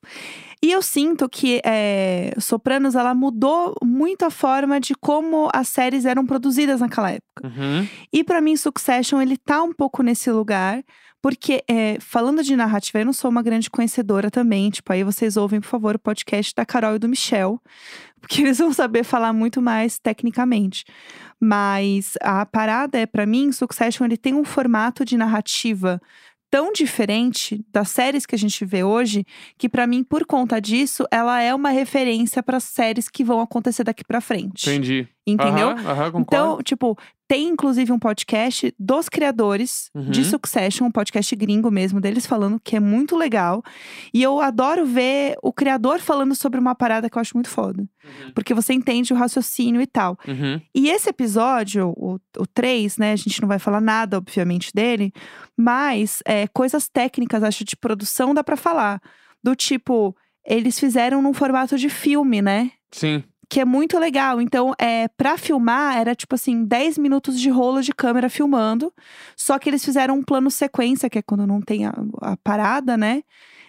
E 0.60 0.72
eu 0.72 0.82
sinto 0.82 1.28
que 1.28 1.60
é, 1.64 2.34
Sopranos, 2.38 2.96
ela 2.96 3.14
mudou 3.14 3.74
muito 3.82 4.24
a 4.24 4.30
forma 4.30 4.80
de 4.80 4.94
como 4.96 5.48
as 5.54 5.68
séries 5.68 6.04
eram 6.04 6.26
produzidas 6.26 6.80
naquela 6.80 7.10
época. 7.12 7.44
Uhum. 7.44 7.86
E 8.12 8.24
pra 8.24 8.40
mim, 8.40 8.56
Succession, 8.56 9.20
ele 9.22 9.36
tá 9.36 9.62
um 9.62 9.72
pouco 9.72 10.02
nesse 10.02 10.28
lugar. 10.30 10.82
Porque, 11.22 11.62
é, 11.68 11.98
falando 12.00 12.42
de 12.42 12.56
narrativa, 12.56 12.98
eu 12.98 13.06
não 13.06 13.12
sou 13.12 13.30
uma 13.30 13.42
grande 13.42 13.70
conhecedora 13.70 14.28
também. 14.28 14.70
Tipo, 14.70 14.92
aí 14.92 15.04
vocês 15.04 15.36
ouvem, 15.36 15.60
por 15.60 15.68
favor, 15.68 15.94
o 15.94 15.98
podcast 15.98 16.52
da 16.52 16.66
Carol 16.66 16.96
e 16.96 16.98
do 16.98 17.08
Michel. 17.08 17.62
Porque 18.20 18.42
eles 18.42 18.58
vão 18.58 18.72
saber 18.72 19.04
falar 19.04 19.32
muito 19.32 19.62
mais 19.62 19.98
tecnicamente. 19.98 20.84
Mas 21.40 22.14
a 22.20 22.44
parada 22.44 22.98
é, 22.98 23.06
pra 23.06 23.24
mim, 23.24 23.52
Succession, 23.52 24.04
ele 24.04 24.16
tem 24.16 24.34
um 24.34 24.44
formato 24.44 25.04
de 25.04 25.16
narrativa 25.16 26.00
tão 26.50 26.70
diferente 26.70 27.64
das 27.72 27.88
séries 27.88 28.26
que 28.26 28.34
a 28.34 28.38
gente 28.38 28.62
vê 28.64 28.84
hoje, 28.84 29.24
que 29.56 29.70
pra 29.70 29.86
mim, 29.86 30.04
por 30.04 30.26
conta 30.26 30.60
disso, 30.60 31.06
ela 31.10 31.40
é 31.40 31.54
uma 31.54 31.70
referência 31.70 32.42
para 32.42 32.60
séries 32.60 33.08
que 33.08 33.24
vão 33.24 33.40
acontecer 33.40 33.84
daqui 33.84 34.04
pra 34.04 34.20
frente. 34.20 34.68
Entendi. 34.68 35.08
Entendeu? 35.24 35.68
Então, 36.16 36.58
tipo, 36.62 36.98
tem 37.28 37.48
inclusive 37.48 37.92
um 37.92 37.98
podcast 37.98 38.74
dos 38.76 39.08
criadores 39.08 39.88
de 39.94 40.20
Uhum. 40.20 40.26
Succession, 40.26 40.86
um 40.86 40.90
podcast 40.90 41.34
gringo 41.36 41.70
mesmo, 41.70 42.00
deles 42.00 42.26
falando 42.26 42.60
que 42.62 42.74
é 42.74 42.80
muito 42.80 43.16
legal. 43.16 43.62
E 44.12 44.20
eu 44.20 44.40
adoro 44.40 44.84
ver 44.84 45.36
o 45.40 45.52
criador 45.52 46.00
falando 46.00 46.34
sobre 46.34 46.58
uma 46.58 46.74
parada 46.74 47.08
que 47.08 47.16
eu 47.16 47.20
acho 47.20 47.36
muito 47.36 47.48
foda. 47.48 47.82
Uhum. 47.82 48.32
Porque 48.34 48.52
você 48.52 48.72
entende 48.72 49.12
o 49.12 49.16
raciocínio 49.16 49.80
e 49.80 49.86
tal. 49.86 50.18
Uhum. 50.26 50.60
E 50.74 50.90
esse 50.90 51.08
episódio, 51.08 51.94
o, 51.96 52.18
o 52.36 52.46
3, 52.46 52.98
né? 52.98 53.12
A 53.12 53.16
gente 53.16 53.40
não 53.40 53.48
vai 53.48 53.60
falar 53.60 53.80
nada, 53.80 54.18
obviamente, 54.18 54.72
dele, 54.74 55.12
mas 55.56 56.20
é, 56.26 56.48
coisas 56.48 56.88
técnicas, 56.88 57.44
acho, 57.44 57.64
de 57.64 57.76
produção 57.76 58.34
dá 58.34 58.42
pra 58.42 58.56
falar. 58.56 59.00
Do 59.42 59.54
tipo, 59.54 60.16
eles 60.44 60.78
fizeram 60.78 61.22
num 61.22 61.32
formato 61.32 61.78
de 61.78 61.88
filme, 61.88 62.42
né? 62.42 62.72
Sim. 62.90 63.22
Que 63.52 63.60
é 63.60 63.66
muito 63.66 63.98
legal. 63.98 64.40
Então, 64.40 64.72
é, 64.78 65.08
para 65.08 65.36
filmar, 65.36 65.98
era 65.98 66.14
tipo 66.14 66.34
assim, 66.34 66.64
10 66.64 66.96
minutos 66.96 67.38
de 67.38 67.50
rolo 67.50 67.82
de 67.82 67.92
câmera 67.92 68.30
filmando. 68.30 68.90
Só 69.36 69.58
que 69.58 69.68
eles 69.68 69.84
fizeram 69.84 70.14
um 70.14 70.22
plano 70.22 70.50
sequência, 70.50 71.10
que 71.10 71.18
é 71.18 71.22
quando 71.22 71.46
não 71.46 71.60
tem 71.60 71.84
a, 71.84 71.92
a 72.22 72.34
parada, 72.38 72.96
né? 72.96 73.22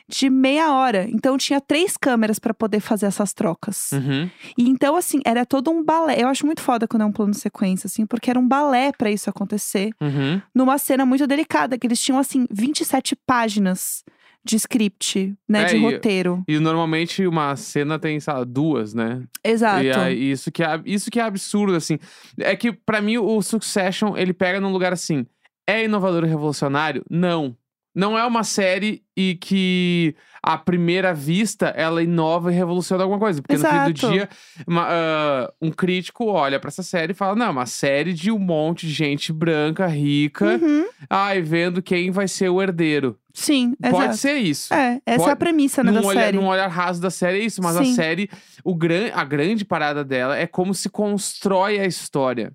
De 0.08 0.30
meia 0.30 0.72
hora. 0.72 1.06
Então, 1.10 1.38
tinha 1.38 1.60
três 1.60 1.98
câmeras 1.98 2.40
para 2.40 2.54
poder 2.54 2.80
fazer 2.80 3.08
essas 3.08 3.34
trocas. 3.34 3.92
Uhum. 3.92 4.30
E 4.58 4.70
então, 4.70 4.96
assim, 4.96 5.20
era 5.26 5.46
todo 5.46 5.70
um 5.70 5.84
balé. 5.84 6.16
Eu 6.18 6.30
acho 6.30 6.46
muito 6.46 6.62
foda 6.62 6.88
quando 6.88 7.02
é 7.02 7.06
um 7.06 7.12
plano 7.12 7.34
sequência, 7.34 7.88
assim, 7.88 8.06
porque 8.06 8.30
era 8.30 8.40
um 8.40 8.48
balé 8.48 8.94
para 8.94 9.12
isso 9.12 9.30
acontecer. 9.30 9.90
Uhum. 10.00 10.42
Numa 10.56 10.78
cena 10.78 11.06
muito 11.06 11.28
delicada, 11.28 11.78
que 11.78 11.86
eles 11.86 12.00
tinham, 12.00 12.18
assim, 12.18 12.48
27 12.50 13.18
páginas 13.28 14.02
de 14.44 14.56
script, 14.58 15.34
né? 15.48 15.64
É, 15.64 15.66
de 15.66 15.76
e- 15.78 15.80
roteiro. 15.80 16.44
E 16.48 16.60
normalmente 16.60 17.26
uma 17.26 17.56
cena 17.56 17.98
tem, 17.98 18.20
sei 18.20 18.34
lá, 18.34 18.44
duas, 18.44 18.94
né? 18.94 19.24
Exato. 19.44 19.84
E 19.84 19.92
aí, 19.92 20.32
isso 20.32 20.52
que, 20.52 20.64
é, 20.64 20.82
isso 20.86 21.10
que 21.10 21.20
é 21.20 21.24
absurdo, 21.24 21.76
assim. 21.76 21.98
É 22.40 22.56
que, 22.56 22.72
pra 22.72 23.02
mim, 23.02 23.18
o 23.18 23.42
Succession, 23.42 24.18
ele 24.18 24.34
pega 24.34 24.60
num 24.60 24.72
lugar 24.72 24.92
assim. 24.94 25.26
É 25.66 25.86
inovador 25.86 26.26
e 26.26 26.28
revolucionário? 26.28 27.04
Não. 27.10 27.56
Não 27.96 28.18
é 28.18 28.26
uma 28.26 28.44
série 28.44 29.04
e 29.16 29.36
que, 29.36 30.16
à 30.42 30.58
primeira 30.58 31.14
vista, 31.14 31.68
ela 31.68 32.02
inova 32.02 32.52
e 32.52 32.56
revoluciona 32.56 33.04
alguma 33.04 33.20
coisa. 33.20 33.40
Porque 33.42 33.56
no 33.56 33.64
fim 33.70 33.70
do 33.70 33.90
Exato. 33.98 34.12
dia, 34.12 34.30
uma, 34.68 34.88
ah, 34.90 35.54
um 35.62 35.70
crítico 35.70 36.26
olha 36.26 36.60
pra 36.60 36.70
essa 36.70 36.82
série 36.82 37.12
e 37.12 37.16
fala: 37.16 37.36
Não, 37.36 37.46
é 37.46 37.50
uma 37.50 37.66
série 37.68 38.12
de 38.14 38.32
um 38.32 38.40
monte 38.40 38.88
de 38.88 38.94
gente 38.94 39.32
branca, 39.32 39.86
rica, 39.86 40.60
Uhum. 40.60 40.86
ai, 41.08 41.42
vendo 41.44 41.84
quem 41.84 42.10
vai 42.10 42.28
ser 42.28 42.50
o 42.50 42.60
herdeiro. 42.62 43.16
Sim, 43.36 43.74
Pode 43.82 43.96
exato. 43.96 44.18
ser 44.18 44.34
isso. 44.36 44.74
É, 44.74 45.00
essa 45.06 45.22
é 45.22 45.26
a 45.26 45.28
Pode- 45.28 45.40
premissa 45.40 45.84
né, 45.84 45.92
num, 45.92 46.02
da 46.02 46.08
olhar, 46.08 46.22
série. 46.22 46.38
num 46.38 46.48
olhar 46.48 46.68
raso 46.68 47.02
da 47.02 47.10
série 47.12 47.40
é 47.40 47.44
isso, 47.46 47.62
mas 47.64 47.76
a 47.76 47.84
Sim. 47.84 47.94
série, 47.96 48.30
o 48.64 48.76
gran, 48.76 49.10
a 49.14 49.24
grande 49.24 49.66
parada 49.66 50.04
dela 50.04 50.38
é 50.38 50.46
como 50.48 50.74
se 50.74 50.88
constrói 50.90 51.80
a 51.80 51.86
história. 51.86 52.52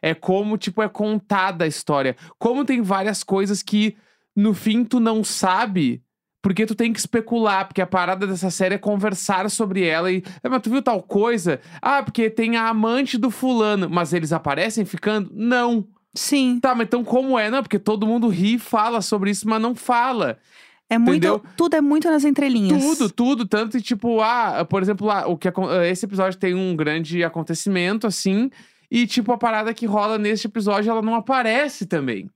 É 0.00 0.14
como, 0.14 0.56
tipo, 0.56 0.80
é 0.82 0.88
contada 0.88 1.64
a 1.64 1.68
história. 1.68 2.16
Como 2.38 2.64
tem 2.64 2.82
várias 2.82 3.24
coisas 3.24 3.62
que, 3.64 3.96
no 4.36 4.54
fim, 4.54 4.84
tu 4.84 4.98
não 5.00 5.22
sabe. 5.22 6.02
Porque 6.42 6.66
tu 6.66 6.74
tem 6.74 6.92
que 6.92 6.98
especular, 6.98 7.68
porque 7.68 7.80
a 7.80 7.86
parada 7.86 8.26
dessa 8.26 8.50
série 8.50 8.74
é 8.74 8.78
conversar 8.78 9.48
sobre 9.48 9.86
ela 9.86 10.10
e. 10.10 10.24
"Ah, 10.42 10.48
mas 10.48 10.60
tu 10.60 10.70
viu 10.70 10.82
tal 10.82 11.00
coisa? 11.00 11.60
Ah, 11.80 12.02
porque 12.02 12.28
tem 12.28 12.56
a 12.56 12.68
amante 12.68 13.16
do 13.16 13.30
fulano. 13.30 13.88
Mas 13.88 14.12
eles 14.12 14.32
aparecem 14.32 14.84
ficando? 14.84 15.30
Não. 15.32 15.86
Sim. 16.14 16.58
Tá, 16.60 16.74
mas 16.74 16.88
então 16.88 17.04
como 17.04 17.38
é? 17.38 17.48
Não, 17.48 17.62
porque 17.62 17.78
todo 17.78 18.06
mundo 18.06 18.26
ri 18.28 18.54
e 18.54 18.58
fala 18.58 19.00
sobre 19.00 19.30
isso, 19.30 19.48
mas 19.48 19.62
não 19.62 19.72
fala. 19.74 20.36
É 20.90 20.98
muito. 20.98 21.10
Entendeu? 21.24 21.42
Tudo 21.56 21.76
é 21.76 21.80
muito 21.80 22.10
nas 22.10 22.24
entrelinhas. 22.24 22.82
Tudo, 22.82 23.08
tudo. 23.08 23.46
Tanto 23.46 23.78
que, 23.78 23.82
tipo, 23.82 24.20
ah, 24.20 24.66
por 24.68 24.82
exemplo, 24.82 25.06
lá, 25.06 25.26
o 25.28 25.38
que, 25.38 25.48
esse 25.90 26.04
episódio 26.04 26.38
tem 26.38 26.54
um 26.54 26.74
grande 26.74 27.22
acontecimento, 27.22 28.06
assim. 28.06 28.50
E, 28.90 29.06
tipo, 29.06 29.32
a 29.32 29.38
parada 29.38 29.72
que 29.72 29.86
rola 29.86 30.18
neste 30.18 30.48
episódio, 30.48 30.90
ela 30.90 31.00
não 31.00 31.14
aparece 31.14 31.86
também. 31.86 32.28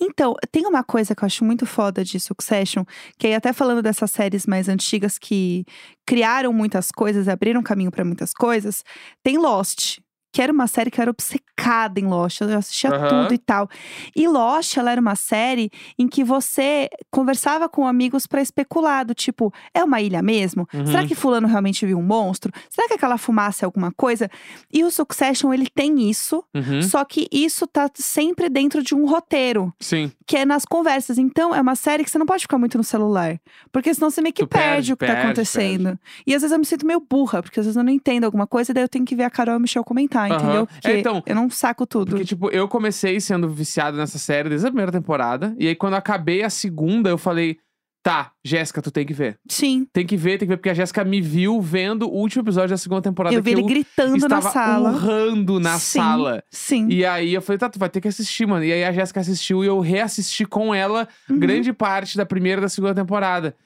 Então, 0.00 0.34
tem 0.50 0.66
uma 0.66 0.84
coisa 0.84 1.14
que 1.14 1.22
eu 1.22 1.26
acho 1.26 1.44
muito 1.44 1.66
foda 1.66 2.04
de 2.04 2.20
Succession, 2.20 2.84
que 3.18 3.26
aí 3.26 3.34
até 3.34 3.52
falando 3.52 3.82
dessas 3.82 4.10
séries 4.10 4.46
mais 4.46 4.68
antigas 4.68 5.18
que 5.18 5.64
criaram 6.06 6.52
muitas 6.52 6.90
coisas, 6.90 7.28
abriram 7.28 7.62
caminho 7.62 7.90
pra 7.90 8.04
muitas 8.04 8.32
coisas, 8.32 8.84
tem 9.22 9.38
Lost. 9.38 10.03
Que 10.34 10.42
era 10.42 10.52
uma 10.52 10.66
série 10.66 10.90
que 10.90 10.98
eu 10.98 11.02
era 11.02 11.10
obcecada 11.12 12.00
em 12.00 12.06
Lost, 12.08 12.40
eu 12.40 12.58
assistia 12.58 12.90
Aham. 12.90 13.06
tudo 13.22 13.34
e 13.34 13.38
tal. 13.38 13.68
E 14.16 14.26
Lost, 14.26 14.76
ela 14.76 14.90
era 14.90 15.00
uma 15.00 15.14
série 15.14 15.70
em 15.96 16.08
que 16.08 16.24
você 16.24 16.90
conversava 17.08 17.68
com 17.68 17.86
amigos 17.86 18.26
pra 18.26 18.42
especular, 18.42 19.04
do 19.06 19.14
tipo, 19.14 19.54
é 19.72 19.84
uma 19.84 20.00
ilha 20.00 20.20
mesmo? 20.22 20.66
Uhum. 20.74 20.86
Será 20.86 21.06
que 21.06 21.14
fulano 21.14 21.46
realmente 21.46 21.86
viu 21.86 21.98
um 21.98 22.02
monstro? 22.02 22.50
Será 22.68 22.88
que 22.88 22.94
aquela 22.94 23.16
fumaça 23.16 23.64
é 23.64 23.66
alguma 23.66 23.92
coisa? 23.92 24.28
E 24.72 24.82
o 24.82 24.90
Succession, 24.90 25.54
ele 25.54 25.68
tem 25.72 26.10
isso, 26.10 26.42
Uhum. 26.52 26.82
só 26.82 27.04
que 27.04 27.28
isso 27.30 27.64
tá 27.68 27.88
sempre 27.94 28.48
dentro 28.48 28.82
de 28.82 28.92
um 28.92 29.06
roteiro 29.06 29.72
Sim. 29.78 30.10
que 30.26 30.36
é 30.36 30.44
nas 30.44 30.64
conversas. 30.64 31.16
Então, 31.16 31.54
é 31.54 31.60
uma 31.60 31.76
série 31.76 32.02
que 32.02 32.10
você 32.10 32.18
não 32.18 32.26
pode 32.26 32.42
ficar 32.42 32.58
muito 32.58 32.76
no 32.76 32.82
celular. 32.82 33.38
Porque 33.70 33.94
senão 33.94 34.10
você 34.10 34.20
meio 34.20 34.32
que 34.34 34.44
perde, 34.44 34.64
perde, 34.66 34.92
o 34.94 34.96
que 34.96 35.06
perde, 35.06 35.14
tá 35.16 35.22
acontecendo. 35.28 35.96
E 36.26 36.34
às 36.34 36.42
vezes 36.42 36.50
eu 36.52 36.58
me 36.58 36.64
sinto 36.66 36.84
meio 36.84 36.98
burra, 36.98 37.40
porque 37.40 37.60
às 37.60 37.66
vezes 37.66 37.76
eu 37.76 37.84
não 37.84 37.92
entendo 37.92 38.24
alguma 38.24 38.48
coisa, 38.48 38.72
e 38.72 38.74
daí 38.74 38.82
eu 38.82 38.88
tenho 38.88 39.04
que 39.04 39.14
ver 39.14 39.22
a 39.22 39.30
Carol 39.30 39.54
e 39.54 39.58
o 39.58 39.60
Michel 39.60 39.84
comentar, 39.84 40.23
Aham. 40.32 40.42
entendeu? 40.42 40.62
É, 40.62 40.80
Porque 40.80 40.98
então, 40.98 41.22
eu 41.26 41.34
não 41.34 41.48
saco 41.50 41.86
tudo. 41.86 42.10
Porque, 42.10 42.24
tipo, 42.24 42.50
eu 42.50 42.66
comecei 42.68 43.20
sendo 43.20 43.48
viciado 43.48 43.96
nessa 43.96 44.18
série 44.18 44.48
desde 44.48 44.66
a 44.66 44.70
primeira 44.70 44.92
temporada. 44.92 45.54
E 45.58 45.68
aí, 45.68 45.74
quando 45.74 45.94
eu 45.94 45.98
acabei 45.98 46.42
a 46.42 46.50
segunda, 46.50 47.08
eu 47.10 47.18
falei: 47.18 47.58
tá, 48.02 48.32
Jéssica, 48.44 48.82
tu 48.82 48.90
tem 48.90 49.06
que 49.06 49.14
ver. 49.14 49.38
Sim. 49.48 49.86
Tem 49.92 50.04
que 50.06 50.16
ver, 50.16 50.32
tem 50.38 50.40
que 50.46 50.52
ver, 50.52 50.56
porque 50.58 50.68
a 50.68 50.74
Jéssica 50.74 51.02
me 51.04 51.20
viu 51.22 51.60
vendo 51.60 52.06
o 52.06 52.12
último 52.14 52.42
episódio 52.42 52.70
da 52.70 52.76
segunda 52.76 53.00
temporada 53.02 53.34
Eu 53.34 53.42
vi 53.42 53.50
que 53.50 53.54
ele 53.54 53.62
eu 53.62 53.66
gritando 53.66 54.28
na 54.28 54.40
sala. 54.42 54.90
urrando 54.90 55.58
na 55.58 55.78
Sim, 55.78 55.98
sala. 56.00 56.44
Sim. 56.50 56.86
E 56.90 57.04
aí 57.04 57.32
eu 57.32 57.40
falei, 57.40 57.58
tá, 57.58 57.68
tu 57.70 57.78
vai 57.78 57.88
ter 57.88 58.00
que 58.02 58.08
assistir, 58.08 58.46
mano. 58.46 58.62
E 58.64 58.72
aí 58.72 58.84
a 58.84 58.92
Jéssica 58.92 59.20
assistiu 59.20 59.64
e 59.64 59.66
eu 59.66 59.80
reassisti 59.80 60.44
com 60.44 60.74
ela 60.74 61.08
Uhum. 61.30 61.38
grande 61.38 61.72
parte 61.72 62.16
da 62.16 62.26
primeira 62.26 62.60
e 62.60 62.62
da 62.62 62.68
segunda 62.68 62.94
temporada. 62.94 63.56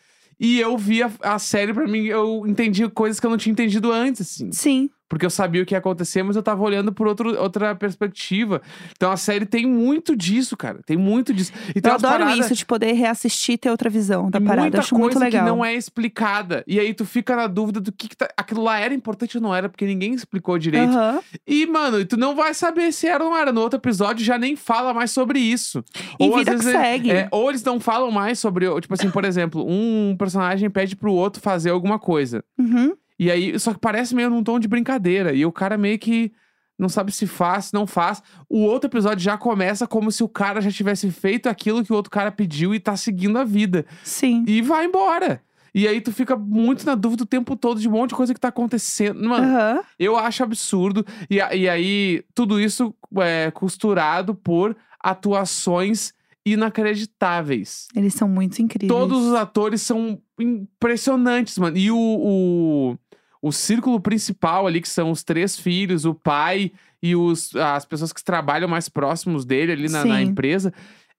E 0.40 0.60
eu 0.60 0.78
vi 0.78 1.02
a, 1.02 1.10
a 1.20 1.36
série, 1.40 1.74
pra 1.74 1.84
mim, 1.88 2.04
eu 2.04 2.44
entendi 2.46 2.88
coisas 2.88 3.18
que 3.18 3.26
eu 3.26 3.30
não 3.30 3.36
tinha 3.36 3.50
entendido 3.52 3.90
antes, 3.90 4.20
assim. 4.20 4.52
Sim. 4.52 4.88
Porque 5.08 5.24
eu 5.24 5.30
sabia 5.30 5.62
o 5.62 5.66
que 5.66 5.74
ia 5.74 5.78
acontecer, 5.78 6.22
mas 6.22 6.36
eu 6.36 6.42
tava 6.42 6.62
olhando 6.62 6.92
por 6.92 7.06
outro, 7.06 7.34
outra 7.40 7.74
perspectiva. 7.74 8.60
Então 8.94 9.10
a 9.10 9.16
série 9.16 9.46
tem 9.46 9.64
muito 9.66 10.14
disso, 10.14 10.56
cara. 10.56 10.80
Tem 10.84 10.96
muito 10.98 11.32
disso. 11.32 11.50
E 11.74 11.78
Eu 11.82 11.90
umas 11.92 12.04
adoro 12.04 12.24
paradas- 12.24 12.46
isso, 12.46 12.54
de 12.54 12.66
poder 12.66 12.92
reassistir 12.92 13.54
e 13.54 13.58
ter 13.58 13.70
outra 13.70 13.88
visão 13.88 14.30
da 14.30 14.38
parada. 14.40 14.62
muita 14.62 14.76
Eu 14.76 14.80
acho 14.80 14.90
coisa 14.90 15.04
muito 15.04 15.18
legal. 15.18 15.44
que 15.44 15.50
não 15.50 15.64
é 15.64 15.74
explicada. 15.74 16.62
E 16.66 16.78
aí 16.78 16.92
tu 16.92 17.06
fica 17.06 17.34
na 17.34 17.46
dúvida 17.46 17.80
do 17.80 17.90
que, 17.90 18.08
que 18.08 18.16
tá... 18.16 18.28
aquilo 18.36 18.62
lá 18.62 18.78
era 18.78 18.92
importante 18.92 19.38
ou 19.38 19.42
não 19.42 19.54
era, 19.54 19.68
porque 19.68 19.86
ninguém 19.86 20.12
explicou 20.12 20.58
direito. 20.58 20.90
Aham. 20.92 21.20
E, 21.46 21.66
mano, 21.66 22.04
tu 22.04 22.16
não 22.18 22.36
vai 22.36 22.52
saber 22.52 22.92
se 22.92 23.06
era 23.06 23.24
ou 23.24 23.30
não 23.30 23.36
era. 23.36 23.50
No 23.50 23.62
outro 23.62 23.78
episódio 23.78 24.24
já 24.24 24.36
nem 24.36 24.56
fala 24.56 24.92
mais 24.92 25.10
sobre 25.10 25.38
isso. 25.38 25.82
E 26.20 26.24
ou 26.28 26.36
vida 26.36 26.52
às 26.52 26.62
vezes 26.64 26.78
segue. 26.78 27.10
É, 27.10 27.28
ou 27.30 27.48
eles 27.48 27.62
não 27.64 27.80
falam 27.80 28.10
mais 28.10 28.38
sobre. 28.38 28.66
Tipo 28.82 28.92
assim, 28.94 29.10
por 29.10 29.24
exemplo, 29.24 29.64
um 29.66 30.14
personagem 30.18 30.68
pede 30.68 30.94
pro 30.96 31.12
outro 31.12 31.40
fazer 31.40 31.70
alguma 31.70 31.98
coisa. 31.98 32.44
Uhum. 32.58 32.94
E 33.18 33.30
aí, 33.30 33.58
só 33.58 33.72
que 33.72 33.80
parece 33.80 34.14
meio 34.14 34.30
num 34.30 34.42
tom 34.42 34.58
de 34.58 34.68
brincadeira. 34.68 35.32
E 35.32 35.44
o 35.44 35.52
cara 35.52 35.76
meio 35.76 35.98
que 35.98 36.32
não 36.78 36.88
sabe 36.88 37.10
se 37.10 37.26
faz, 37.26 37.66
se 37.66 37.74
não 37.74 37.86
faz. 37.86 38.22
O 38.48 38.60
outro 38.60 38.88
episódio 38.88 39.22
já 39.22 39.36
começa 39.36 39.86
como 39.86 40.12
se 40.12 40.22
o 40.22 40.28
cara 40.28 40.60
já 40.60 40.70
tivesse 40.70 41.10
feito 41.10 41.48
aquilo 41.48 41.84
que 41.84 41.92
o 41.92 41.96
outro 41.96 42.10
cara 42.10 42.30
pediu 42.30 42.74
e 42.74 42.78
tá 42.78 42.96
seguindo 42.96 43.38
a 43.38 43.44
vida. 43.44 43.84
Sim. 44.04 44.44
E 44.46 44.62
vai 44.62 44.84
embora. 44.86 45.42
E 45.74 45.86
aí 45.86 46.00
tu 46.00 46.12
fica 46.12 46.36
muito 46.36 46.86
na 46.86 46.94
dúvida 46.94 47.24
o 47.24 47.26
tempo 47.26 47.54
todo 47.56 47.80
de 47.80 47.88
um 47.88 47.92
monte 47.92 48.10
de 48.10 48.16
coisa 48.16 48.32
que 48.32 48.40
tá 48.40 48.48
acontecendo. 48.48 49.28
Mano, 49.28 49.44
Aham. 49.44 49.80
eu 49.98 50.16
acho 50.16 50.42
absurdo. 50.42 51.04
E, 51.28 51.36
e 51.36 51.68
aí, 51.68 52.24
tudo 52.34 52.60
isso 52.60 52.94
é 53.16 53.50
costurado 53.50 54.34
por 54.34 54.76
atuações 55.00 56.12
inacreditáveis. 56.44 57.88
Eles 57.94 58.14
são 58.14 58.28
muito 58.28 58.60
incríveis. 58.60 58.88
Todos 58.88 59.26
os 59.26 59.34
atores 59.34 59.82
são 59.82 60.20
impressionantes, 60.38 61.58
mano. 61.58 61.76
E 61.76 61.90
o, 61.90 61.96
o, 61.96 62.98
o 63.42 63.52
círculo 63.52 64.00
principal 64.00 64.66
ali, 64.66 64.80
que 64.80 64.88
são 64.88 65.10
os 65.10 65.22
três 65.22 65.58
filhos, 65.58 66.04
o 66.04 66.14
pai 66.14 66.72
e 67.02 67.14
os, 67.14 67.54
as 67.54 67.84
pessoas 67.84 68.12
que 68.12 68.22
trabalham 68.24 68.68
mais 68.68 68.88
próximos 68.88 69.44
dele 69.44 69.72
ali 69.72 69.88
na, 69.88 70.04
na 70.04 70.20
empresa. 70.22 70.72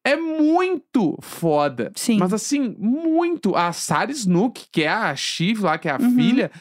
É 0.03 0.15
muito 0.15 1.17
foda. 1.21 1.91
Sim. 1.95 2.17
Mas 2.17 2.33
assim, 2.33 2.75
muito. 2.79 3.55
A 3.55 3.71
Sarah 3.73 4.11
Snook, 4.11 4.65
que 4.71 4.83
é 4.83 4.89
a 4.89 5.15
Chief 5.15 5.59
lá, 5.61 5.77
que 5.77 5.87
é 5.89 5.91
a 5.91 5.97
Uhum. 5.99 6.15
filha. 6.15 6.51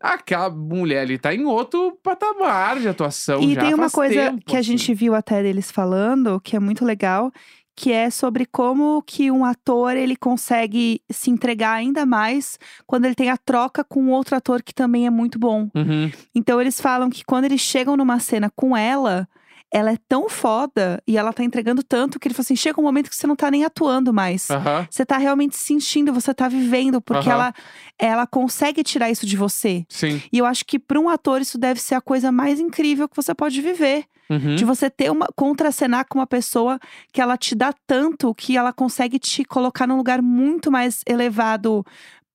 Aquela 0.00 0.50
mulher 0.50 1.00
ali 1.02 1.16
tá 1.18 1.34
em 1.34 1.44
outro 1.44 1.98
patamar 2.02 2.78
de 2.78 2.88
atuação 2.88 3.40
E 3.40 3.54
já 3.54 3.60
tem 3.62 3.74
uma 3.74 3.88
coisa 3.90 4.30
tempo, 4.32 4.44
que 4.44 4.54
a 4.54 4.60
assim. 4.60 4.76
gente 4.76 4.92
viu 4.94 5.14
até 5.14 5.42
deles 5.42 5.70
falando, 5.70 6.38
que 6.40 6.54
é 6.54 6.60
muito 6.60 6.84
legal, 6.84 7.32
que 7.78 7.92
é 7.92 8.10
sobre 8.10 8.44
como 8.44 9.00
que 9.02 9.30
um 9.30 9.44
ator 9.44 9.96
ele 9.96 10.16
consegue 10.16 11.00
se 11.08 11.30
entregar 11.30 11.74
ainda 11.74 12.04
mais 12.04 12.58
quando 12.88 13.04
ele 13.04 13.14
tem 13.14 13.30
a 13.30 13.36
troca 13.36 13.84
com 13.84 14.08
outro 14.08 14.34
ator 14.34 14.64
que 14.64 14.74
também 14.74 15.06
é 15.06 15.10
muito 15.10 15.38
bom. 15.38 15.70
Uhum. 15.72 16.10
Então 16.34 16.60
eles 16.60 16.80
falam 16.80 17.08
que 17.08 17.24
quando 17.24 17.44
eles 17.44 17.60
chegam 17.60 17.96
numa 17.96 18.18
cena 18.18 18.50
com 18.50 18.76
ela, 18.76 19.28
ela 19.72 19.92
é 19.92 19.96
tão 20.08 20.28
foda 20.28 21.02
e 21.06 21.18
ela 21.18 21.32
tá 21.32 21.44
entregando 21.44 21.82
tanto 21.82 22.18
que 22.18 22.26
ele 22.26 22.34
fala 22.34 22.42
assim: 22.42 22.56
chega 22.56 22.80
um 22.80 22.84
momento 22.84 23.10
que 23.10 23.16
você 23.16 23.26
não 23.26 23.36
tá 23.36 23.50
nem 23.50 23.64
atuando 23.64 24.12
mais. 24.12 24.50
Aham. 24.50 24.86
Você 24.90 25.04
tá 25.04 25.18
realmente 25.18 25.56
sentindo, 25.56 26.12
você 26.12 26.32
tá 26.32 26.48
vivendo, 26.48 27.00
porque 27.00 27.28
Aham. 27.28 27.34
ela, 27.34 27.54
ela 27.98 28.26
consegue 28.26 28.82
tirar 28.82 29.10
isso 29.10 29.26
de 29.26 29.36
você. 29.36 29.84
Sim. 29.88 30.22
E 30.32 30.38
eu 30.38 30.46
acho 30.46 30.64
que 30.64 30.78
para 30.78 30.98
um 30.98 31.08
ator 31.08 31.40
isso 31.40 31.58
deve 31.58 31.80
ser 31.80 31.94
a 31.94 32.00
coisa 32.00 32.32
mais 32.32 32.58
incrível 32.58 33.08
que 33.08 33.16
você 33.16 33.34
pode 33.34 33.60
viver. 33.60 34.04
Uhum. 34.30 34.56
De 34.56 34.64
você 34.64 34.90
ter 34.90 35.10
uma. 35.10 35.26
contracenar 35.34 36.04
com 36.06 36.18
uma 36.18 36.26
pessoa 36.26 36.78
que 37.12 37.20
ela 37.20 37.38
te 37.38 37.54
dá 37.54 37.72
tanto 37.86 38.34
que 38.34 38.58
ela 38.58 38.74
consegue 38.74 39.18
te 39.18 39.42
colocar 39.42 39.86
num 39.86 39.96
lugar 39.96 40.20
muito 40.20 40.70
mais 40.70 41.00
elevado 41.06 41.84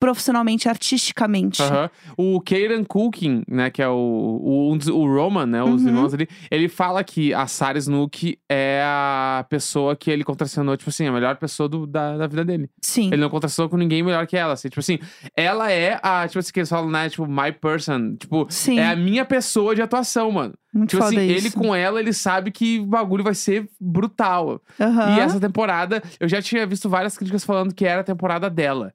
profissionalmente, 0.03 0.67
artisticamente. 0.67 1.61
Aham. 1.61 1.89
O 2.17 2.41
Kieran 2.41 2.83
Culkin, 2.83 3.41
né, 3.47 3.69
que 3.69 3.81
é 3.81 3.87
o, 3.87 3.93
o, 3.95 4.71
o 4.91 5.15
Roman, 5.15 5.45
né, 5.45 5.63
os 5.63 5.81
Uhum. 5.81 5.87
irmãos 5.87 6.13
ali, 6.13 6.27
ele 6.51 6.67
fala 6.67 7.01
que 7.05 7.33
a 7.33 7.47
Sarah 7.47 7.79
Snook 7.79 8.37
é 8.49 8.81
a 8.83 9.45
pessoa 9.49 9.95
que 9.95 10.11
ele 10.11 10.25
contracenou, 10.25 10.75
tipo 10.75 10.89
assim, 10.89 11.07
a 11.07 11.11
melhor 11.11 11.37
pessoa 11.37 11.69
do- 11.69 11.87
da, 11.87 12.17
da 12.17 12.27
vida 12.27 12.43
dele. 12.43 12.69
Sim. 12.81 13.07
Ele 13.07 13.21
não 13.21 13.29
contracenou 13.29 13.69
com 13.69 13.77
ninguém 13.77 14.03
melhor 14.03 14.27
que 14.27 14.35
ela, 14.35 14.51
assim, 14.53 14.67
tipo 14.67 14.81
assim, 14.81 14.99
ela 15.37 15.71
é 15.71 15.97
a, 16.03 16.27
tipo 16.27 16.39
assim, 16.39 16.51
que 16.51 16.59
eles 16.59 16.69
falam, 16.69 16.89
né, 16.91 17.07
tipo, 17.09 17.25
my 17.25 17.53
person, 17.53 18.17
tipo, 18.17 18.45
Sim. 18.49 18.79
é 18.79 18.87
a 18.89 18.95
minha 18.97 19.23
pessoa 19.23 19.73
de 19.73 19.81
atuação, 19.81 20.29
mano. 20.31 20.53
Muito 20.73 20.89
Tipo 20.89 21.03
assim, 21.03 21.19
isso. 21.27 21.47
ele 21.47 21.51
com 21.51 21.73
ela, 21.73 21.99
ele 22.01 22.11
sabe 22.11 22.51
que 22.51 22.79
o 22.79 22.85
bagulho 22.87 23.23
vai 23.23 23.35
ser 23.35 23.69
brutal. 23.79 24.59
Aham. 24.79 25.15
E 25.15 25.19
essa 25.21 25.39
temporada, 25.39 26.03
eu 26.19 26.27
já 26.27 26.41
tinha 26.41 26.65
visto 26.65 26.89
várias 26.89 27.15
críticas 27.17 27.45
falando 27.45 27.73
que 27.73 27.85
era 27.85 28.01
a 28.01 28.03
temporada 28.03 28.49
dela. 28.49 28.91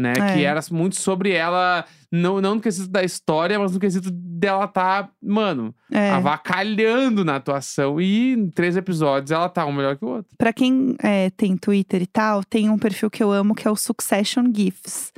Né? 0.00 0.14
É. 0.16 0.32
Que 0.32 0.44
era 0.44 0.60
muito 0.70 0.98
sobre 0.98 1.32
ela, 1.32 1.84
não, 2.10 2.40
não 2.40 2.54
no 2.54 2.60
quesito 2.60 2.88
da 2.88 3.04
história, 3.04 3.58
mas 3.58 3.72
no 3.72 3.78
quesito 3.78 4.10
dela 4.10 4.66
tá, 4.66 5.10
mano, 5.22 5.74
É. 5.92 6.10
avacalhando 6.12 7.22
na 7.24 7.36
atuação. 7.36 8.00
E 8.00 8.32
em 8.32 8.48
três 8.48 8.76
episódios 8.76 9.30
ela 9.30 9.48
tá 9.48 9.66
um 9.66 9.72
melhor 9.72 9.96
que 9.98 10.04
o 10.04 10.08
outro. 10.08 10.34
Pra 10.38 10.52
quem 10.54 10.96
é, 11.02 11.28
tem 11.30 11.54
Twitter 11.56 12.00
e 12.00 12.06
tal, 12.06 12.42
tem 12.42 12.70
um 12.70 12.78
perfil 12.78 13.10
que 13.10 13.22
eu 13.22 13.30
amo 13.30 13.54
que 13.54 13.68
é 13.68 13.70
o 13.70 13.76
Succession 13.76 14.44
GIFs. 14.52 15.12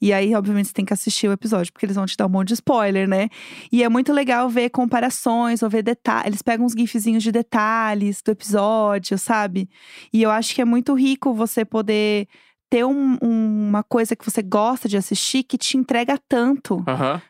E 0.00 0.12
aí, 0.12 0.32
obviamente, 0.34 0.68
você 0.68 0.72
tem 0.74 0.84
que 0.84 0.92
assistir 0.92 1.26
o 1.28 1.32
episódio, 1.32 1.72
porque 1.72 1.84
eles 1.84 1.96
vão 1.96 2.06
te 2.06 2.16
dar 2.16 2.26
um 2.26 2.30
monte 2.30 2.48
de 2.48 2.54
spoiler, 2.54 3.08
né? 3.08 3.28
E 3.72 3.82
é 3.82 3.88
muito 3.88 4.12
legal 4.12 4.48
ver 4.48 4.70
comparações 4.70 5.62
ou 5.62 5.68
ver 5.68 5.82
detalhes. 5.82 6.26
Eles 6.28 6.42
pegam 6.42 6.64
uns 6.64 6.72
gifzinhos 6.72 7.24
de 7.24 7.32
detalhes 7.32 8.22
do 8.22 8.30
episódio, 8.30 9.18
sabe? 9.18 9.68
E 10.12 10.22
eu 10.22 10.30
acho 10.30 10.54
que 10.54 10.62
é 10.62 10.64
muito 10.64 10.94
rico 10.94 11.34
você 11.34 11.64
poder 11.64 12.28
ter 12.70 12.84
um- 12.84 13.16
um- 13.22 13.68
uma 13.68 13.82
coisa 13.82 14.14
que 14.14 14.24
você 14.24 14.42
gosta 14.42 14.88
de 14.88 14.96
assistir 14.96 15.42
que 15.42 15.56
te 15.56 15.76
entrega 15.76 16.18
tanto, 16.28 16.82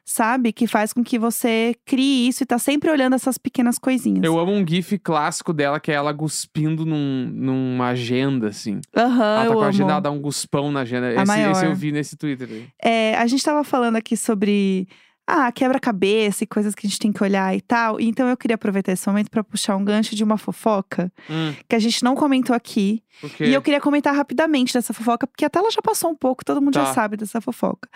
sabe? 0.05 0.53
Que 0.53 0.67
faz 0.67 0.93
com 0.93 1.03
que 1.05 1.19
você 1.19 1.75
crie 1.85 2.29
isso 2.29 2.43
e 2.43 2.47
tá 2.47 2.59
sempre 2.59 2.91
olhando 2.91 3.15
essas 3.15 3.39
pequenas 3.39 3.79
coisinhas. 3.79 4.23
Eu 4.25 4.39
amo 4.39 4.53
um 4.53 4.67
gif 4.67 4.99
clássico 4.99 5.53
dela, 5.53 5.79
que 5.81 5.91
é 5.91 5.95
ela 5.95 6.13
cuspindo 6.13 6.85
num, 6.85 7.31
numa 7.33 7.89
agenda, 7.89 8.49
assim. 8.49 8.81
Aham, 8.97 9.23
ela 9.43 9.47
tá 9.49 9.53
com 9.55 9.61
a 9.63 9.69
agenda, 9.69 9.93
ela 9.93 10.01
dá 10.01 10.11
um 10.11 10.21
cuspão 10.21 10.71
na 10.73 10.81
agenda. 10.81 11.13
Esse, 11.13 11.23
esse 11.51 11.65
eu 11.67 11.75
vi 11.75 11.93
nesse 11.93 12.17
Twitter 12.17 12.49
aí. 12.51 12.67
É, 12.83 13.15
a 13.17 13.27
gente 13.27 13.43
tava 13.45 13.63
falando 13.65 13.97
aqui 13.97 14.17
sobre 14.17 14.89
ah, 15.31 15.53
quebra-cabeça 15.53 16.43
e 16.43 16.47
coisas 16.47 16.75
que 16.75 16.87
a 16.87 16.89
gente 16.89 16.99
tem 16.99 17.13
que 17.13 17.23
olhar 17.23 17.55
e 17.55 17.61
tal. 17.61 18.01
Então 18.01 18.27
eu 18.27 18.37
queria 18.37 18.55
aproveitar 18.55 18.93
esse 18.93 19.07
momento 19.07 19.31
pra 19.31 19.45
puxar 19.45 19.77
um 19.77 19.85
gancho 19.85 20.17
de 20.17 20.25
uma 20.25 20.39
fofoca 20.39 21.13
Hum, 21.29 21.53
que 21.69 21.77
a 21.77 21.79
gente 21.79 22.03
não 22.03 22.15
comentou 22.15 22.57
aqui. 22.57 23.03
E 23.41 23.53
eu 23.53 23.61
queria 23.61 23.81
comentar 23.81 24.15
rapidamente 24.15 24.73
dessa 24.73 24.93
fofoca, 24.95 25.27
porque 25.27 25.45
até 25.45 25.59
ela 25.59 25.71
já 25.73 25.83
passou 25.83 26.09
um 26.11 26.15
pouco, 26.15 26.45
todo 26.45 26.63
mundo 26.63 26.75
Tá. 26.75 26.85
já 26.85 26.95
sabe 26.95 27.17
dessa 27.17 27.41
fofoca. 27.41 27.89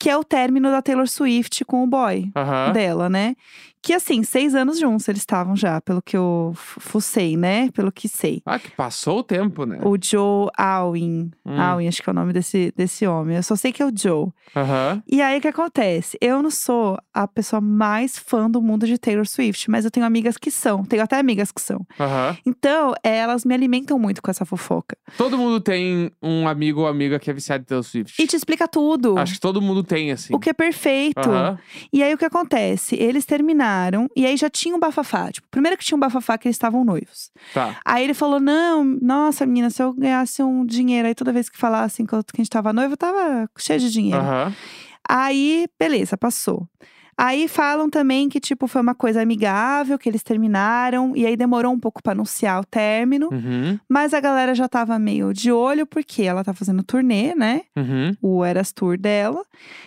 Que 0.00 0.08
é 0.10 0.16
o 0.16 0.24
término 0.24 0.70
da 0.70 0.80
Taylor 0.82 1.06
Swift 1.06 1.64
com 1.66 1.84
o 1.84 1.86
boy 1.86 2.30
Aham. 2.34 2.72
dela, 2.72 3.08
né? 3.10 3.36
Que 3.82 3.92
assim, 3.92 4.22
seis 4.22 4.54
anos 4.54 4.78
juntos 4.80 5.06
eles 5.08 5.20
estavam 5.20 5.54
já, 5.54 5.78
pelo 5.82 6.00
que 6.00 6.16
eu 6.16 6.52
fu- 6.56 6.80
fucei, 6.80 7.36
né? 7.36 7.70
Pelo 7.72 7.92
que 7.92 8.08
sei. 8.08 8.40
Ah, 8.46 8.58
que 8.58 8.70
passou 8.70 9.18
o 9.18 9.22
tempo, 9.22 9.66
né? 9.66 9.78
O 9.84 9.98
Joe 10.02 10.48
Alwyn. 10.56 11.30
Hum. 11.44 11.60
Alwyn, 11.60 11.86
acho 11.86 12.02
que 12.02 12.08
é 12.08 12.12
o 12.12 12.14
nome 12.14 12.32
desse, 12.32 12.72
desse 12.74 13.06
homem. 13.06 13.36
Eu 13.36 13.42
só 13.42 13.54
sei 13.56 13.70
que 13.70 13.82
é 13.82 13.86
o 13.86 13.92
Joe. 13.94 14.28
Aham. 14.56 15.02
E 15.06 15.20
aí 15.20 15.36
o 15.38 15.40
que 15.42 15.48
acontece? 15.48 16.16
Eu, 16.22 16.42
não- 16.42 16.50
sou 16.64 16.98
a 17.12 17.28
pessoa 17.28 17.60
mais 17.60 18.18
fã 18.18 18.50
do 18.50 18.62
mundo 18.62 18.86
de 18.86 18.96
Taylor 18.96 19.26
Swift, 19.26 19.70
mas 19.70 19.84
eu 19.84 19.90
tenho 19.90 20.06
amigas 20.06 20.38
que 20.38 20.50
são, 20.50 20.84
tenho 20.84 21.02
até 21.02 21.18
amigas 21.18 21.52
que 21.52 21.60
são. 21.60 21.86
Aham. 22.00 22.36
Então, 22.46 22.94
elas 23.02 23.44
me 23.44 23.54
alimentam 23.54 23.98
muito 23.98 24.22
com 24.22 24.30
essa 24.30 24.44
fofoca. 24.44 24.96
Todo 25.18 25.36
mundo 25.36 25.60
tem 25.60 26.10
um 26.22 26.48
amigo 26.48 26.80
ou 26.80 26.86
amiga 26.86 27.18
que 27.18 27.30
é 27.30 27.34
viciado 27.34 27.62
em 27.62 27.66
Taylor 27.66 27.84
Swift. 27.84 28.20
E 28.22 28.26
te 28.26 28.34
explica 28.34 28.66
tudo. 28.66 29.18
Acho 29.18 29.34
que 29.34 29.40
todo 29.40 29.60
mundo 29.60 29.82
tem, 29.84 30.10
assim. 30.10 30.34
O 30.34 30.38
que 30.38 30.50
é 30.50 30.52
perfeito. 30.54 31.28
Aham. 31.28 31.58
E 31.92 32.02
aí 32.02 32.14
o 32.14 32.18
que 32.18 32.24
acontece? 32.24 32.96
Eles 32.96 33.26
terminaram 33.26 34.08
e 34.16 34.24
aí 34.24 34.36
já 34.36 34.48
tinha 34.48 34.74
um 34.74 34.80
bafafá. 34.80 35.30
Tipo, 35.30 35.46
primeiro 35.50 35.76
que 35.76 35.84
tinha 35.84 35.96
um 35.96 36.00
bafafá 36.00 36.38
que 36.38 36.48
eles 36.48 36.56
estavam 36.56 36.84
noivos. 36.84 37.30
Tá. 37.52 37.76
Aí 37.84 38.04
ele 38.04 38.14
falou: 38.14 38.40
Não, 38.40 38.84
nossa, 38.84 39.44
menina, 39.44 39.68
se 39.68 39.82
eu 39.82 39.92
ganhasse 39.92 40.42
um 40.42 40.64
dinheiro 40.64 41.08
aí 41.08 41.14
toda 41.14 41.32
vez 41.32 41.48
que 41.48 41.58
falassem 41.58 42.06
que 42.06 42.14
a 42.14 42.22
gente 42.36 42.50
tava 42.50 42.72
noivo, 42.72 42.94
eu 42.94 42.96
tava 42.96 43.48
cheio 43.58 43.80
de 43.80 43.90
dinheiro. 43.90 44.20
Aham. 44.20 44.54
Aí, 45.16 45.66
beleza, 45.78 46.16
passou. 46.16 46.68
Aí 47.16 47.46
falam 47.46 47.88
também 47.88 48.28
que, 48.28 48.40
tipo, 48.40 48.66
foi 48.66 48.82
uma 48.82 48.94
coisa 48.94 49.22
amigável, 49.22 49.96
que 49.96 50.08
eles 50.08 50.24
terminaram, 50.24 51.14
e 51.14 51.24
aí 51.24 51.36
demorou 51.36 51.72
um 51.72 51.78
pouco 51.78 52.02
pra 52.02 52.10
anunciar 52.10 52.60
o 52.60 52.64
término. 52.64 53.28
Uhum. 53.30 53.78
Mas 53.88 54.12
a 54.12 54.18
galera 54.18 54.52
já 54.52 54.68
tava 54.68 54.98
meio 54.98 55.32
de 55.32 55.52
olho, 55.52 55.86
porque 55.86 56.22
ela 56.24 56.42
tá 56.42 56.52
fazendo 56.52 56.82
turnê, 56.82 57.32
né? 57.36 57.62
Uhum. 57.76 58.16
O 58.20 58.44
Eras 58.44 58.72
Tour 58.72 58.98
dela. 58.98 59.44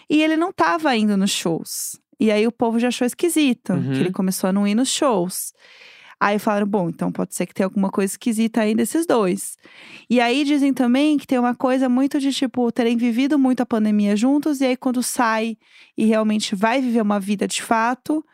E 0.09 0.23
ele 0.23 0.37
não 0.37 0.53
tava 0.53 0.95
indo 0.95 1.17
nos 1.17 1.31
shows. 1.31 1.99
E 2.17 2.31
aí 2.31 2.47
o 2.47 2.51
povo 2.51 2.79
já 2.79 2.87
achou 2.87 3.05
esquisito, 3.05 3.73
Uhum. 3.73 3.91
que 3.91 3.99
ele 3.99 4.11
começou 4.13 4.49
a 4.49 4.53
não 4.53 4.65
ir 4.65 4.73
nos 4.75 4.89
shows. 4.89 5.51
Aí 6.19 6.39
falaram, 6.39 6.65
bom, 6.65 6.89
então 6.89 7.11
pode 7.11 7.35
ser 7.35 7.45
que 7.45 7.53
tenha 7.53 7.67
alguma 7.67 7.89
coisa 7.91 8.13
esquisita 8.13 8.61
aí 8.61 8.73
desses 8.73 9.05
dois. 9.05 9.55
E 10.09 10.19
aí 10.19 10.43
dizem 10.43 10.73
também 10.73 11.17
que 11.17 11.27
tem 11.27 11.37
uma 11.37 11.53
coisa 11.53 11.87
muito 11.87 12.19
de, 12.19 12.33
tipo, 12.33 12.71
terem 12.71 12.97
vivido 12.97 13.37
muito 13.37 13.61
a 13.61 13.65
pandemia 13.65 14.15
juntos, 14.15 14.59
e 14.59 14.65
aí 14.65 14.75
quando 14.75 15.03
sai 15.03 15.57
e 15.95 16.05
realmente 16.05 16.55
vai 16.55 16.81
viver 16.81 17.01
uma 17.01 17.19
vida 17.19 17.47
de 17.47 17.61
fato, 17.61 18.25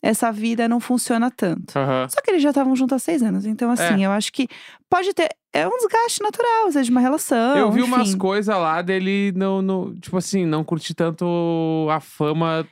essa 0.00 0.30
vida 0.30 0.68
não 0.68 0.78
funciona 0.78 1.30
tanto. 1.30 1.76
Aham. 1.76 2.08
Só 2.08 2.20
que 2.20 2.30
eles 2.30 2.42
já 2.42 2.50
estavam 2.50 2.76
juntos 2.76 2.96
há 2.96 2.98
seis 2.98 3.22
anos, 3.22 3.44
então 3.44 3.70
assim, 3.70 4.04
eu 4.04 4.10
acho 4.12 4.32
que 4.32 4.48
pode 4.88 5.12
ter. 5.12 5.28
É 5.52 5.68
um 5.68 5.76
desgaste 5.76 6.22
natural, 6.22 6.68
às 6.68 6.74
vezes, 6.74 6.86
de 6.86 6.90
uma 6.90 7.00
relação. 7.00 7.56
Eu 7.56 7.70
vi 7.70 7.82
umas 7.82 8.08
enfim. 8.08 8.18
coisas 8.18 8.56
lá 8.56 8.80
dele, 8.80 9.32
não, 9.36 9.60
não, 9.60 9.94
tipo 9.94 10.16
assim, 10.16 10.46
não 10.46 10.64
curti 10.64 10.94
tanto 10.94 11.86
a 11.90 12.00
fama 12.00 12.66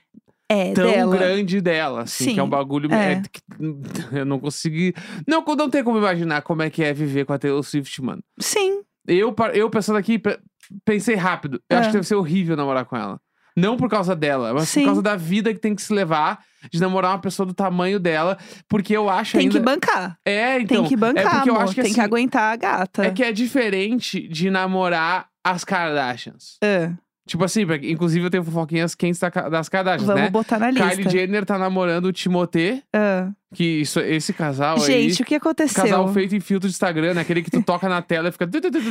é, 0.53 0.73
tão 0.73 0.91
dela. 0.91 1.17
grande 1.17 1.61
dela, 1.61 2.03
assim, 2.03 2.35
que 2.35 2.41
é 2.41 2.43
um 2.43 2.47
Sim, 2.47 2.51
bagulho 2.51 2.93
é. 2.93 3.13
é, 3.13 3.23
que 3.31 3.41
eu 4.19 4.25
não 4.25 4.39
consegui, 4.41 4.93
não, 5.27 5.45
não 5.57 5.71
tem 5.71 5.85
como 5.85 5.99
imaginar 5.99 6.43
como 6.43 6.63
é 6.63 6.69
que 6.71 6.83
é 6.83 6.93
viver 6.93 7.25
com 7.25 7.33
a 7.33 7.39
Taylor 7.39 7.63
Swift, 7.63 8.03
mano. 8.03 8.23
Sim. 8.39 8.81
Eu, 9.07 9.35
eu 9.55 9.71
pensando 9.71 9.97
aqui, 9.99 10.19
pe- 10.19 10.39
pensei 10.85 11.15
rápido, 11.15 11.61
eu 11.71 11.77
É. 11.77 11.81
acho 11.81 11.89
que 11.91 11.95
deve 11.95 12.07
ser 12.07 12.15
horrível 12.17 12.57
namorar 12.57 12.85
com 12.85 12.97
ela. 12.97 13.21
Não 13.57 13.77
por 13.77 13.91
causa 13.91 14.15
dela, 14.15 14.55
mas 14.55 14.69
Sim. 14.69 14.81
por 14.83 14.87
causa 14.87 15.03
da 15.03 15.17
vida 15.17 15.53
que 15.53 15.59
tem 15.59 15.75
que 15.75 15.83
se 15.83 15.93
levar 15.93 16.39
de 16.71 16.81
namorar 16.81 17.13
uma 17.13 17.19
pessoa 17.21 17.45
do 17.47 17.53
tamanho 17.55 17.99
dela, 17.99 18.39
porque 18.69 18.97
eu 18.97 19.09
acho 19.11 19.33
Tem 19.33 19.41
ainda... 19.43 19.59
que 19.59 19.65
bancar. 19.65 20.17
É, 20.25 20.61
então, 20.61 20.79
tem 20.83 20.89
que 20.89 20.97
bancar, 20.97 21.27
é 21.27 21.31
porque 21.37 21.51
eu 21.51 21.55
amor. 21.55 21.65
acho 21.65 21.75
que 21.75 21.81
tem 21.83 21.91
assim, 21.91 21.95
que 22.01 22.05
aguentar 22.05 22.53
a 22.53 22.57
gata. 22.57 23.05
é 23.07 23.11
que 23.11 23.25
é 23.25 23.33
diferente 23.33 24.29
de 24.29 24.51
namorar 24.51 25.27
as 25.43 25.65
Kardashians. 25.65 26.59
É, 26.63 26.93
Tipo 27.31 27.45
assim, 27.45 27.63
inclusive 27.85 28.27
eu 28.27 28.31
tenho 28.31 28.43
fofoquinhas 28.43 28.93
quentes 28.97 29.21
das 29.21 29.69
Kardashians, 29.69 30.05
Vamos 30.09 30.23
né? 30.23 30.31
botar 30.31 30.59
na 30.59 30.69
lista. 30.69 30.89
Kylie 30.91 31.09
Jenner 31.09 31.47
tá 31.47 31.57
namorando 31.57 32.07
o 32.07 32.13
Timothée, 32.13 32.83
É. 32.93 33.29
que 33.55 33.63
isso, 33.83 34.01
esse 34.01 34.33
casal 34.33 34.79
Gente, 34.81 35.19
aí. 35.19 35.23
o 35.23 35.25
que 35.25 35.35
aconteceu? 35.37 35.85
Casal 35.85 36.13
feito 36.13 36.35
em 36.35 36.41
filtro 36.41 36.69
de 36.69 36.75
Instagram, 36.75 37.15
né? 37.15 37.21
Aquele 37.21 37.41
que 37.43 37.51
tu 37.53 37.63
toca 37.63 37.89
na 37.89 38.03
tela 38.03 38.31
e 38.31 38.33
fica 38.33 38.49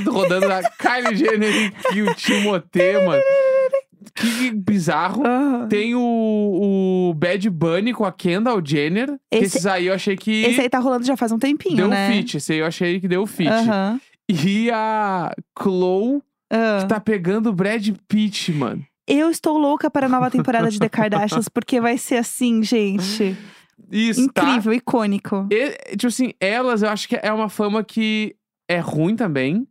rodando 0.09 0.47
na 0.47 0.61
Kylie 0.79 1.17
Jenner 1.17 1.73
e 1.93 2.01
o 2.01 2.15
Timothée, 2.15 3.05
mano. 3.05 3.21
Que 4.15 4.51
bizarro. 4.51 5.21
Aham. 5.25 5.67
Tem 5.67 5.93
o, 5.93 5.99
o 7.09 7.13
Bad 7.15 7.49
Bunny 7.49 7.91
com 7.93 8.05
a 8.05 8.11
Kendall 8.13 8.61
Jenner. 8.65 9.09
Esse- 9.29 9.45
esses 9.57 9.65
aí 9.65 9.87
eu 9.87 9.93
achei 9.93 10.15
que 10.15 10.43
Esse 10.45 10.61
aí 10.61 10.69
tá 10.69 10.79
rolando 10.79 11.05
já 11.05 11.17
faz 11.17 11.33
um 11.33 11.37
tempinho, 11.37 11.75
deu 11.75 11.87
né? 11.89 12.09
fit. 12.13 12.37
Esse 12.37 12.53
aí 12.53 12.59
eu 12.59 12.65
achei 12.65 13.01
que 13.01 13.07
deu 13.09 13.25
fit. 13.27 13.49
Aham. 13.49 13.99
E 14.29 14.69
a 14.71 15.33
Chloe 15.61 16.21
Ah. 16.49 16.79
que 16.81 16.87
tá 16.87 16.99
pegando 16.99 17.49
o 17.49 17.53
Brad 17.53 17.87
Pitt, 18.07 18.51
mano. 18.51 18.83
Eu 19.07 19.29
estou 19.31 19.57
louca 19.57 19.89
para 19.89 20.05
a 20.05 20.09
nova 20.09 20.29
temporada 20.29 20.69
de 20.69 20.79
The 20.79 20.89
Kardashians, 20.89 21.49
porque 21.53 21.79
vai 21.81 21.97
ser 21.97 22.17
assim, 22.17 22.61
gente. 22.63 23.35
Isso, 23.91 24.27
tá? 24.31 24.43
Incrível, 24.43 24.73
icônico. 24.73 25.47
E, 25.51 25.71
tipo 25.95 26.07
assim, 26.07 26.33
elas 26.39 26.81
eu 26.83 26.89
acho 26.89 27.07
que 27.07 27.19
é 27.21 27.31
uma 27.33 27.49
fama 27.49 27.83
que 27.83 28.35
é 28.69 28.79
ruim 28.79 29.15
também, 29.15 29.67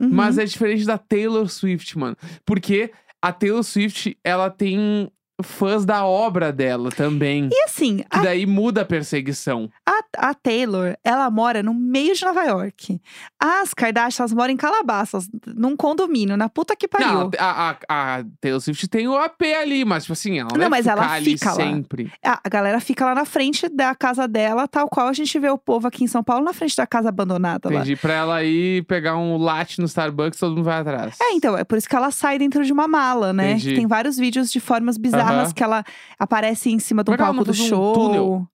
Uhum. 0.00 0.08
mas 0.10 0.36
é 0.36 0.44
diferente 0.44 0.84
da 0.84 0.98
Taylor 0.98 1.48
Swift, 1.48 1.96
mano. 1.96 2.16
Porque 2.44 2.90
a 3.22 3.32
Taylor 3.32 3.62
Swift, 3.62 4.18
ela 4.24 4.50
tem 4.50 5.08
fãs 5.42 5.84
da 5.84 6.04
obra 6.04 6.52
dela 6.52 6.90
também. 6.90 7.48
E 7.52 7.62
assim, 7.64 7.98
Que 7.98 8.18
a, 8.18 8.22
daí 8.22 8.44
muda 8.46 8.82
a 8.82 8.84
perseguição. 8.84 9.70
A, 10.16 10.34
Taylor, 10.34 10.96
ela 11.04 11.30
mora 11.30 11.62
no 11.62 11.74
meio 11.74 12.14
de 12.14 12.24
Nova 12.24 12.42
York. 12.44 13.00
As 13.40 13.72
Kardashians, 13.74 14.20
elas 14.20 14.32
moram 14.32 14.52
em 14.52 14.56
Calabasas, 14.56 15.28
num 15.46 15.76
condomínio, 15.76 16.36
na 16.36 16.48
puta 16.48 16.74
que 16.76 16.88
pariu. 16.88 17.08
Não, 17.08 17.30
a, 17.38 17.76
a, 17.88 18.18
a 18.18 18.24
Taylor 18.40 18.60
Swift 18.60 18.88
tem 18.88 19.08
o 19.08 19.16
AP 19.16 19.42
ali, 19.60 19.84
mas, 19.84 20.04
tipo 20.04 20.12
assim, 20.12 20.38
ela 20.38 20.50
não, 20.52 20.58
Não, 20.58 20.70
mas 20.70 20.86
ela 20.86 21.10
ali 21.10 21.38
fica 21.38 21.50
lá. 21.50 21.56
sempre. 21.56 22.12
A, 22.24 22.40
galera 22.48 22.80
fica 22.80 23.04
lá 23.04 23.14
na 23.14 23.24
frente 23.24 23.68
da 23.68 23.94
casa 23.94 24.26
dela, 24.28 24.66
tal 24.68 24.88
qual 24.88 25.08
a 25.08 25.12
gente 25.12 25.38
vê 25.38 25.48
o 25.48 25.58
povo 25.58 25.88
aqui 25.88 26.04
em 26.04 26.06
São 26.06 26.22
Paulo 26.22 26.44
na 26.44 26.52
frente 26.52 26.76
da 26.76 26.86
casa 26.86 27.08
abandonada 27.08 27.68
lá. 27.68 27.76
Entendi. 27.76 27.96
Pra 27.96 28.14
ela 28.14 28.44
ir 28.44 28.84
pegar 28.84 29.16
um 29.16 29.36
latte 29.36 29.80
no 29.80 29.86
Starbucks, 29.86 30.38
todo 30.38 30.54
mundo 30.54 30.64
vai 30.64 30.80
atrás. 30.80 31.16
É, 31.20 31.32
então, 31.32 31.56
é 31.56 31.64
por 31.64 31.78
isso 31.78 31.88
que 31.88 31.96
ela 31.96 32.10
sai 32.10 32.38
dentro 32.38 32.64
de 32.64 32.72
uma 32.72 32.88
mala, 32.88 33.32
né? 33.32 33.52
Entendi. 33.52 33.74
Tem 33.74 33.86
vários 33.86 34.16
vídeos 34.16 34.50
de 34.50 34.60
formas 34.60 34.96
bizarras 34.96 35.52
que 35.52 35.62
ela 35.62 35.84
aparece 36.18 36.70
em 36.70 36.78
cima 36.78 37.02
de 37.02 37.10
um 37.10 37.14
é 37.14 37.16
palco 37.16 37.44
do 37.44 37.54
faz 37.54 37.60
um 37.60 37.68
show. 37.68 37.92
túnel? 37.94 38.48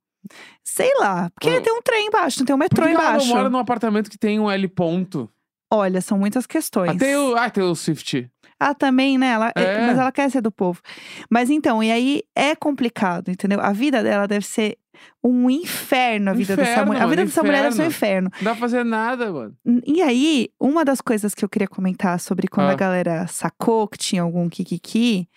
Sei 0.65 0.91
lá, 0.99 1.31
porque 1.31 1.49
Ah. 1.49 1.61
tem 1.61 1.73
um 1.73 1.81
trem 1.83 2.07
embaixo, 2.07 2.39
não 2.41 2.47
tem 2.47 2.55
um 2.55 2.59
metrô 2.59 2.85
que 2.87 2.91
ela 2.93 3.03
não 3.03 3.11
embaixo. 3.11 3.29
mora 3.29 3.49
num 3.51 3.59
apartamento 3.59 4.11
que 4.11 4.19
tem 4.19 4.39
um 4.39 4.51
L 4.51 4.69
ponto? 4.69 5.31
Olha, 5.71 6.01
são 6.01 6.19
muitas 6.19 6.47
questões. 6.47 6.91
Até 6.97 7.19
o, 7.19 7.37
ah, 7.37 7.51
Taylor 7.51 7.75
Swift. 7.77 8.31
Ah, 8.61 8.75
também, 8.75 9.17
né? 9.19 9.29
Ela, 9.29 9.53
É. 9.55 9.87
Mas 9.87 9.99
ela 9.99 10.11
quer 10.11 10.31
ser 10.31 10.41
do 10.41 10.51
povo. 10.51 10.81
Mas 11.31 11.49
então, 11.51 11.83
e 11.83 11.93
aí 11.93 12.23
é 12.35 12.57
complicado, 12.57 13.31
entendeu? 13.31 13.61
A 13.61 13.73
vida 13.73 14.03
dela 14.03 14.27
deve 14.27 14.45
ser 14.47 14.77
um 15.23 15.49
inferno, 15.49 16.31
a 16.31 16.35
vida 16.35 16.57
dessa 16.57 16.71
Inferno, 16.73 16.87
mulher. 16.89 17.03
A 17.03 17.07
vida 17.07 17.21
mano, 17.21 17.29
dessa 17.29 17.43
mulher 17.45 17.63
deve 17.63 17.77
ser 17.77 17.83
um 17.83 17.87
inferno. 17.87 18.31
Não 18.39 18.45
dá 18.45 18.51
pra 18.51 18.61
fazer 18.61 18.85
nada, 18.85 19.31
mano. 19.31 19.55
E 19.87 20.03
aí, 20.03 20.49
uma 20.59 20.85
das 20.85 21.01
coisas 21.01 21.35
que 21.35 21.45
eu 21.45 21.49
queria 21.49 21.69
comentar 21.69 22.19
sobre 22.19 22.49
quando 22.49 22.69
Ah. 22.71 22.73
a 22.73 22.77
galera 22.77 23.27
sacou 23.29 23.87
que 23.87 23.97
tinha 23.99 24.23
algum 24.23 24.49
kikiki 24.49 25.29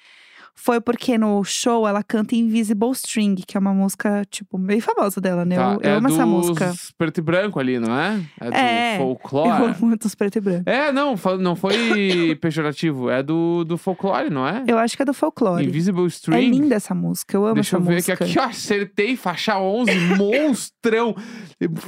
foi 0.56 0.80
porque 0.80 1.18
no 1.18 1.44
show 1.44 1.88
ela 1.88 2.04
canta 2.04 2.36
Invisible 2.36 2.92
String, 2.92 3.36
que 3.48 3.58
é 3.58 3.60
uma 3.60 3.74
música, 3.74 4.24
tipo, 4.30 4.58
meio 4.58 4.82
famosa 4.82 5.20
dela, 5.20 5.44
né? 5.46 5.56
Tá, 5.56 5.74
Eu, 5.74 5.80
eu 5.82 5.90
é 5.90 5.94
amo 5.96 6.08
essa 6.08 6.26
dos 6.26 6.28
música. 6.48 6.74
preto 6.98 7.18
e 7.18 7.22
branco 7.22 7.60
ali, 7.60 7.80
não 7.80 7.98
é? 7.98 8.22
É 8.40 8.50
do 8.50 8.56
É, 8.56 8.94
Eu 8.96 9.00
folclore. 9.00 9.50
amo 9.50 9.76
muito 9.82 10.06
os 10.06 10.14
preto 10.16 10.38
e 10.38 10.42
branco. 10.42 10.70
É, 10.70 10.92
não, 10.92 11.16
não 11.40 11.56
foi 11.56 12.36
pejorativo. 12.42 13.10
É 13.10 13.24
do, 13.24 13.64
do 13.64 13.78
folclore, 13.78 14.30
não 14.30 14.48
é? 14.48 14.64
Eu 14.68 14.78
acho 14.78 14.96
que 14.96 15.02
é 15.02 15.06
do 15.06 15.14
folclore. 15.14 15.66
Invisible 15.66 16.04
É 16.04 16.08
String. 16.08 16.50
linda 16.52 16.76
essa 16.76 16.94
música, 16.94 17.36
eu 17.36 17.46
amo 17.46 17.56
Deixa 17.56 17.78
essa 17.78 17.84
eu 17.84 17.88
ver 17.88 17.96
música. 17.96 18.18
que 18.18 18.24
aqui, 18.24 18.40
ó, 18.40 18.44
acertei, 18.44 19.16
faixa 19.16 19.58
11, 19.60 19.92
monstrão. 20.18 21.16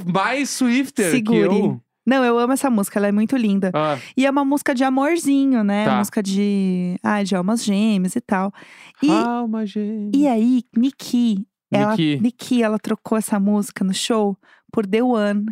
Mais 0.05 0.49
Swifter 0.49 1.11
Segure. 1.11 1.49
que 1.49 1.55
eu. 1.55 1.81
Não, 2.05 2.23
eu 2.23 2.37
amo 2.37 2.53
essa 2.53 2.69
música, 2.69 2.99
ela 2.99 3.07
é 3.07 3.11
muito 3.11 3.35
linda. 3.37 3.71
Ah, 3.73 3.97
E 4.17 4.25
é 4.25 4.29
uma 4.29 4.43
música 4.43 4.75
de 4.75 4.83
amorzinho, 4.83 5.63
né? 5.63 5.85
Tá. 5.85 5.97
Música 5.97 6.21
de, 6.21 6.97
ah, 7.01 7.23
de 7.23 7.35
almas 7.35 7.63
gêmeas 7.63 8.15
e 8.15 8.21
tal. 8.21 8.51
E, 9.01 9.09
Alma 9.09 9.65
gêmea. 9.65 10.11
e 10.13 10.27
aí, 10.27 10.63
Nikki, 10.75 11.45
ela, 11.71 11.91
Nikki. 11.91 12.19
Nikki, 12.21 12.63
ela 12.63 12.77
trocou 12.77 13.17
essa 13.17 13.39
música 13.39 13.83
no 13.83 13.93
show 13.93 14.37
por 14.71 14.85
The 14.85 15.01
One, 15.03 15.45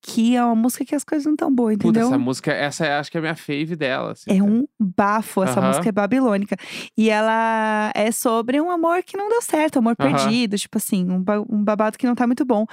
que 0.00 0.36
é 0.36 0.44
uma 0.44 0.54
música 0.54 0.84
que 0.84 0.94
as 0.94 1.02
coisas 1.04 1.26
não 1.26 1.34
tão 1.36 1.52
boas, 1.52 1.76
Puta, 1.76 1.88
entendeu? 1.88 2.06
essa 2.08 2.18
música, 2.18 2.52
essa 2.52 2.86
é, 2.86 2.98
acho 2.98 3.10
que 3.10 3.16
é 3.16 3.20
a 3.20 3.22
minha 3.22 3.34
fave 3.36 3.74
dela. 3.76 4.12
assim, 4.12 4.30
É 4.30 4.42
um 4.42 4.66
bafo, 4.78 5.42
essa 5.42 5.58
Aham. 5.60 5.66
música 5.68 5.88
é 5.88 5.92
babilônica. 5.92 6.56
E 6.96 7.10
ela 7.10 7.90
é 7.94 8.10
sobre 8.12 8.60
um 8.60 8.70
amor 8.70 9.02
que 9.02 9.16
não 9.16 9.28
deu 9.28 9.42
certo, 9.42 9.78
amor 9.80 9.96
Aham. 9.98 10.10
perdido, 10.12 10.56
tipo 10.56 10.78
assim, 10.78 11.04
um, 11.10 11.24
um 11.50 11.62
babado 11.64 11.98
que 11.98 12.06
não 12.06 12.14
tá 12.14 12.26
muito 12.26 12.44
bom. 12.44 12.64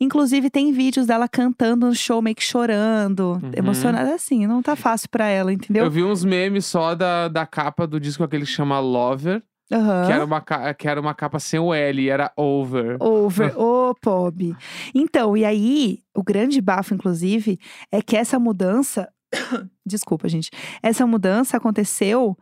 Inclusive, 0.00 0.50
tem 0.50 0.72
vídeos 0.72 1.06
dela 1.06 1.28
cantando 1.28 1.86
no 1.86 1.94
show, 1.94 2.22
meio 2.22 2.36
que 2.36 2.44
chorando, 2.44 3.40
Uhum. 3.42 3.50
emocionada 3.56 4.14
assim, 4.14 4.46
não 4.46 4.62
tá 4.62 4.76
fácil 4.76 5.08
pra 5.10 5.26
ela, 5.26 5.52
entendeu? 5.52 5.84
Eu 5.84 5.90
vi 5.90 6.02
uns 6.04 6.24
memes 6.24 6.64
só 6.66 6.94
da, 6.94 7.28
da 7.28 7.44
capa 7.46 7.86
do 7.86 7.98
disco 8.00 8.22
aquele 8.22 8.44
que 8.44 8.50
chama 8.50 8.78
Lover, 8.80 9.42
Aham. 9.70 10.06
que, 10.06 10.12
era 10.12 10.24
uma, 10.24 10.44
que 10.74 10.88
era 10.88 11.00
uma 11.00 11.14
capa 11.14 11.38
sem 11.38 11.60
o 11.60 11.74
L, 11.74 12.08
era 12.08 12.32
Over. 12.36 12.96
Over, 13.00 13.52
ô 13.60 13.94
pobre. 14.00 14.56
Então, 14.94 15.36
e 15.36 15.44
aí, 15.44 15.98
o 16.14 16.22
grande 16.22 16.60
bafo, 16.60 16.94
inclusive, 16.94 17.58
é 17.92 18.00
que 18.00 18.16
essa 18.16 18.38
mudança. 18.38 19.08
Desculpa, 19.84 20.28
gente. 20.28 20.50
Essa 20.82 21.06
mudança 21.06 21.56
aconteceu 21.56 22.36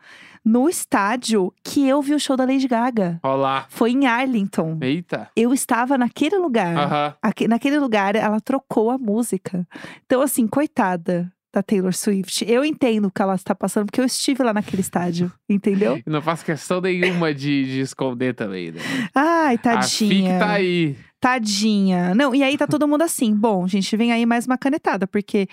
no 0.45 0.69
estádio 0.69 1.53
que 1.65 1.87
eu 1.89 2.01
vi 2.01 2.15
o 2.15 2.21
show 2.21 2.37
da 2.37 2.45
Lady 2.45 2.69
Gaga. 2.69 3.19
Ó 3.25 3.35
lá. 3.35 3.67
Foi 3.69 3.91
em 3.91 4.07
Arlington. 4.07 4.79
Eita. 4.81 5.29
Eu 5.35 5.53
estava 5.53 5.99
naquele 5.99 6.37
lugar. 6.39 7.17
Aque- 7.21 7.49
naquele 7.49 7.81
lugar, 7.81 8.15
ela 8.15 8.41
trocou 8.41 8.91
a 8.93 8.99
música. 8.99 9.67
Então, 10.05 10.23
assim, 10.23 10.47
coitada 10.47 11.33
da 11.57 11.63
Taylor 11.63 11.93
Swift. 11.93 12.45
Eu 12.47 12.65
entendo 12.65 13.07
o 13.07 13.11
que 13.11 13.23
ela 13.23 13.35
está 13.35 13.55
passando, 13.55 13.87
porque 13.87 14.01
eu 14.01 14.05
estive 14.05 14.43
lá 14.43 14.53
naquele 14.53 14.83
estádio, 14.83 15.33
entendeu? 15.49 16.01
Não 16.07 16.21
faço 16.21 16.45
questão 16.45 16.81
nenhuma 16.81 17.33
de, 17.33 17.65
de 17.65 17.81
esconder 17.81 18.35
também, 18.35 18.73
né? 18.73 18.81
Ai, 19.15 19.55
A 19.55 19.59
tadinha. 19.59 20.33
FIC 20.33 20.39
tá 20.39 20.53
aí. 20.53 20.97
Tadinha. 21.19 22.15
Não, 22.15 22.35
e 22.35 22.43
aí 22.43 22.59
tá 22.59 22.67
todo 22.67 22.87
mundo 22.87 23.03
assim. 23.03 23.35
Bom, 23.35 23.67
gente, 23.67 23.97
vem 23.97 24.13
aí 24.13 24.27
mais 24.27 24.47
uma 24.47 24.59
canetada, 24.59 25.07
porque 25.07 25.49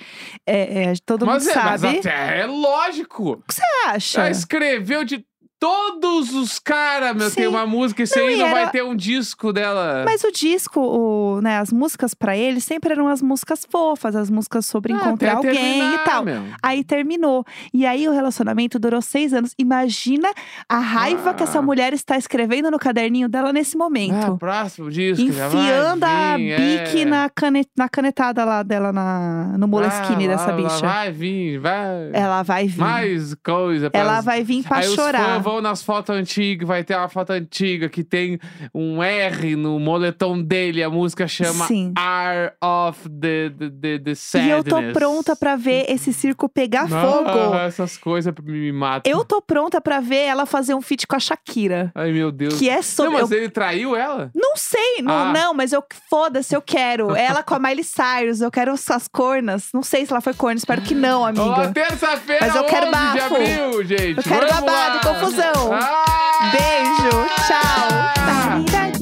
é, 0.45 0.83
é, 0.83 0.93
todo 1.05 1.25
Mas 1.25 1.45
mundo 1.45 1.51
é, 1.57 1.63
mas 1.63 1.81
sabe. 1.81 1.99
até 1.99 2.41
é 2.41 2.45
lógico. 2.45 3.31
O 3.31 3.37
que 3.37 3.53
você 3.53 3.61
acha? 3.87 4.21
Já 4.23 4.29
escreveu 4.29 5.05
de 5.05 5.25
todos 5.67 6.33
os 6.33 6.59
caras, 6.59 7.15
meu. 7.15 7.31
Tem 7.31 7.45
Sim. 7.45 7.49
uma 7.49 7.65
música, 7.65 8.03
esse 8.03 8.19
Não, 8.19 8.27
aí 8.27 8.35
não 8.35 8.49
vai 8.51 8.61
era- 8.63 8.71
ter 8.71 8.83
um 8.83 8.93
disco 8.95 9.53
dela. 9.53 10.03
Mas 10.05 10.21
o 10.23 10.31
disco, 10.31 10.81
o, 10.81 11.39
né, 11.41 11.57
as 11.57 11.71
músicas 11.71 12.13
pra 12.13 12.35
ele 12.35 12.59
sempre 12.59 12.91
eram 12.91 13.07
as 13.07 13.21
músicas 13.21 13.65
fofas, 13.69 14.13
as 14.15 14.29
músicas 14.29 14.65
sobre 14.65 14.91
Ah, 14.91 14.97
encontrar 14.97 15.37
alguém 15.37 15.53
terminar, 15.53 15.93
e 15.95 15.97
tal. 15.99 16.23
meu. 16.25 16.43
Aí 16.61 16.83
terminou. 16.83 17.45
E 17.73 17.85
aí 17.85 18.07
o 18.09 18.11
relacionamento 18.11 18.77
durou 18.77 19.01
seis 19.01 19.33
anos. 19.33 19.53
Imagina 19.57 20.29
a 20.67 20.79
raiva 20.79 21.33
que 21.33 21.43
essa 21.43 21.59
Ah. 21.59 21.61
mulher 21.61 21.93
está 21.93 22.17
escrevendo 22.17 22.69
no 22.69 22.77
caderninho 22.77 23.29
dela 23.29 23.53
nesse 23.53 23.75
Ah, 23.75 23.79
momento. 23.79 24.37
próximo 24.37 24.89
disco. 24.91 25.31
vai 25.31 25.47
Enfiando 25.47 26.03
a 26.03 26.35
vir, 26.37 26.57
bique 26.57 27.01
é. 27.03 27.05
na, 27.05 27.29
cane- 27.29 27.65
na 27.77 27.87
canetada 27.87 28.43
lá 28.43 28.63
dela 28.63 28.91
na, 28.91 29.55
no 29.57 29.67
Moleskine 29.67 30.25
Ah, 30.25 30.27
dessa 30.29 30.51
bicha. 30.51 30.85
Vai 30.85 31.11
vir, 31.11 31.57
vai. 31.59 32.09
Ela 32.11 32.43
vai 32.43 32.67
vir. 32.67 32.79
Mais 32.79 33.33
coisa. 33.35 33.89
pra 33.89 33.99
Ela 33.99 34.19
vai 34.21 34.43
vir 34.43 34.63
pra 34.63 34.77
Aí 34.79 34.87
chorar. 34.87 35.39
Vão 35.53 35.61
nas 35.61 35.83
fotos 35.83 36.15
antigas, 36.15 36.67
vai 36.67 36.83
ter 36.83 36.95
uma 36.95 37.07
foto 37.09 37.31
antiga 37.31 37.87
que 37.89 38.03
tem 38.03 38.39
um 38.73 39.01
R 39.03 39.55
no 39.55 39.79
moletom 39.79 40.41
dele, 40.41 40.81
a 40.83 40.89
música 40.89 41.27
chama 41.27 41.67
Sim. 41.67 41.93
Are 41.97 42.51
of 42.63 43.07
the, 43.09 43.49
the, 43.49 43.69
the, 43.69 43.99
the 43.99 44.11
E 44.11 44.15
Sadness. 44.15 44.51
eu 44.57 44.63
tô 44.63 44.81
pronta 44.93 45.35
pra 45.35 45.55
ver 45.55 45.85
esse 45.89 46.11
circo 46.13 46.47
pegar 46.49 46.83
Ah, 46.83 46.87
fogo. 46.87 47.55
essas 47.55 47.97
coisas 47.97 48.33
me 48.43 48.71
matam. 48.71 49.11
Eu 49.11 49.23
tô 49.25 49.41
pronta 49.41 49.79
pra 49.81 49.99
ver 49.99 50.23
ela 50.25 50.45
fazer 50.45 50.73
um 50.73 50.81
feat 50.81 51.05
com 51.07 51.15
a 51.15 51.19
Shakira. 51.19 51.91
Ai, 51.95 52.11
meu 52.11 52.31
Deus. 52.31 52.57
Que 52.59 52.69
é 52.69 52.81
sobre. 52.81 53.13
Não, 53.13 53.21
mas 53.21 53.31
eu 53.31 53.37
ele 53.37 53.49
traiu 53.49 53.95
ela? 53.95 54.31
não 54.35 54.55
sei, 54.55 55.01
não, 55.01 55.13
Ah. 55.29 55.33
não, 55.33 55.53
mas 55.53 55.71
eu 55.73 55.83
foda-se, 56.09 56.55
eu 56.55 56.61
quero. 56.61 57.15
Ela 57.23 57.43
com 57.43 57.55
a 57.55 57.59
Miley 57.59 57.83
Cyrus, 57.83 58.41
eu 58.41 58.51
quero 58.51 58.71
essas 58.71 59.07
cornas. 59.07 59.69
Não 59.73 59.81
sei 59.83 60.05
se 60.05 60.11
ela 60.11 60.21
foi 60.21 60.33
corna, 60.33 60.57
espero 60.57 60.81
que 60.81 60.93
não, 60.95 61.21
Ó, 61.21 61.25
amiga. 61.27 61.71
terça-feira, 61.73 62.45
Mas 62.47 62.55
eu 62.55 62.63
quero 62.65 62.87
11 62.87 62.95
de 62.95 63.19
bafo. 63.19 63.35
abril, 63.35 63.83
gente. 63.85 64.17
Eu 64.17 64.23
quero 64.23 64.47
Vamos 64.47 64.61
babado, 64.61 64.95
lá. 65.07 65.13
confusão 65.13 65.42
coração. 65.43 65.73
Ah! 65.73 66.51
Beijo, 66.51 67.25
tchau. 67.47 67.87
Ah! 68.17 68.92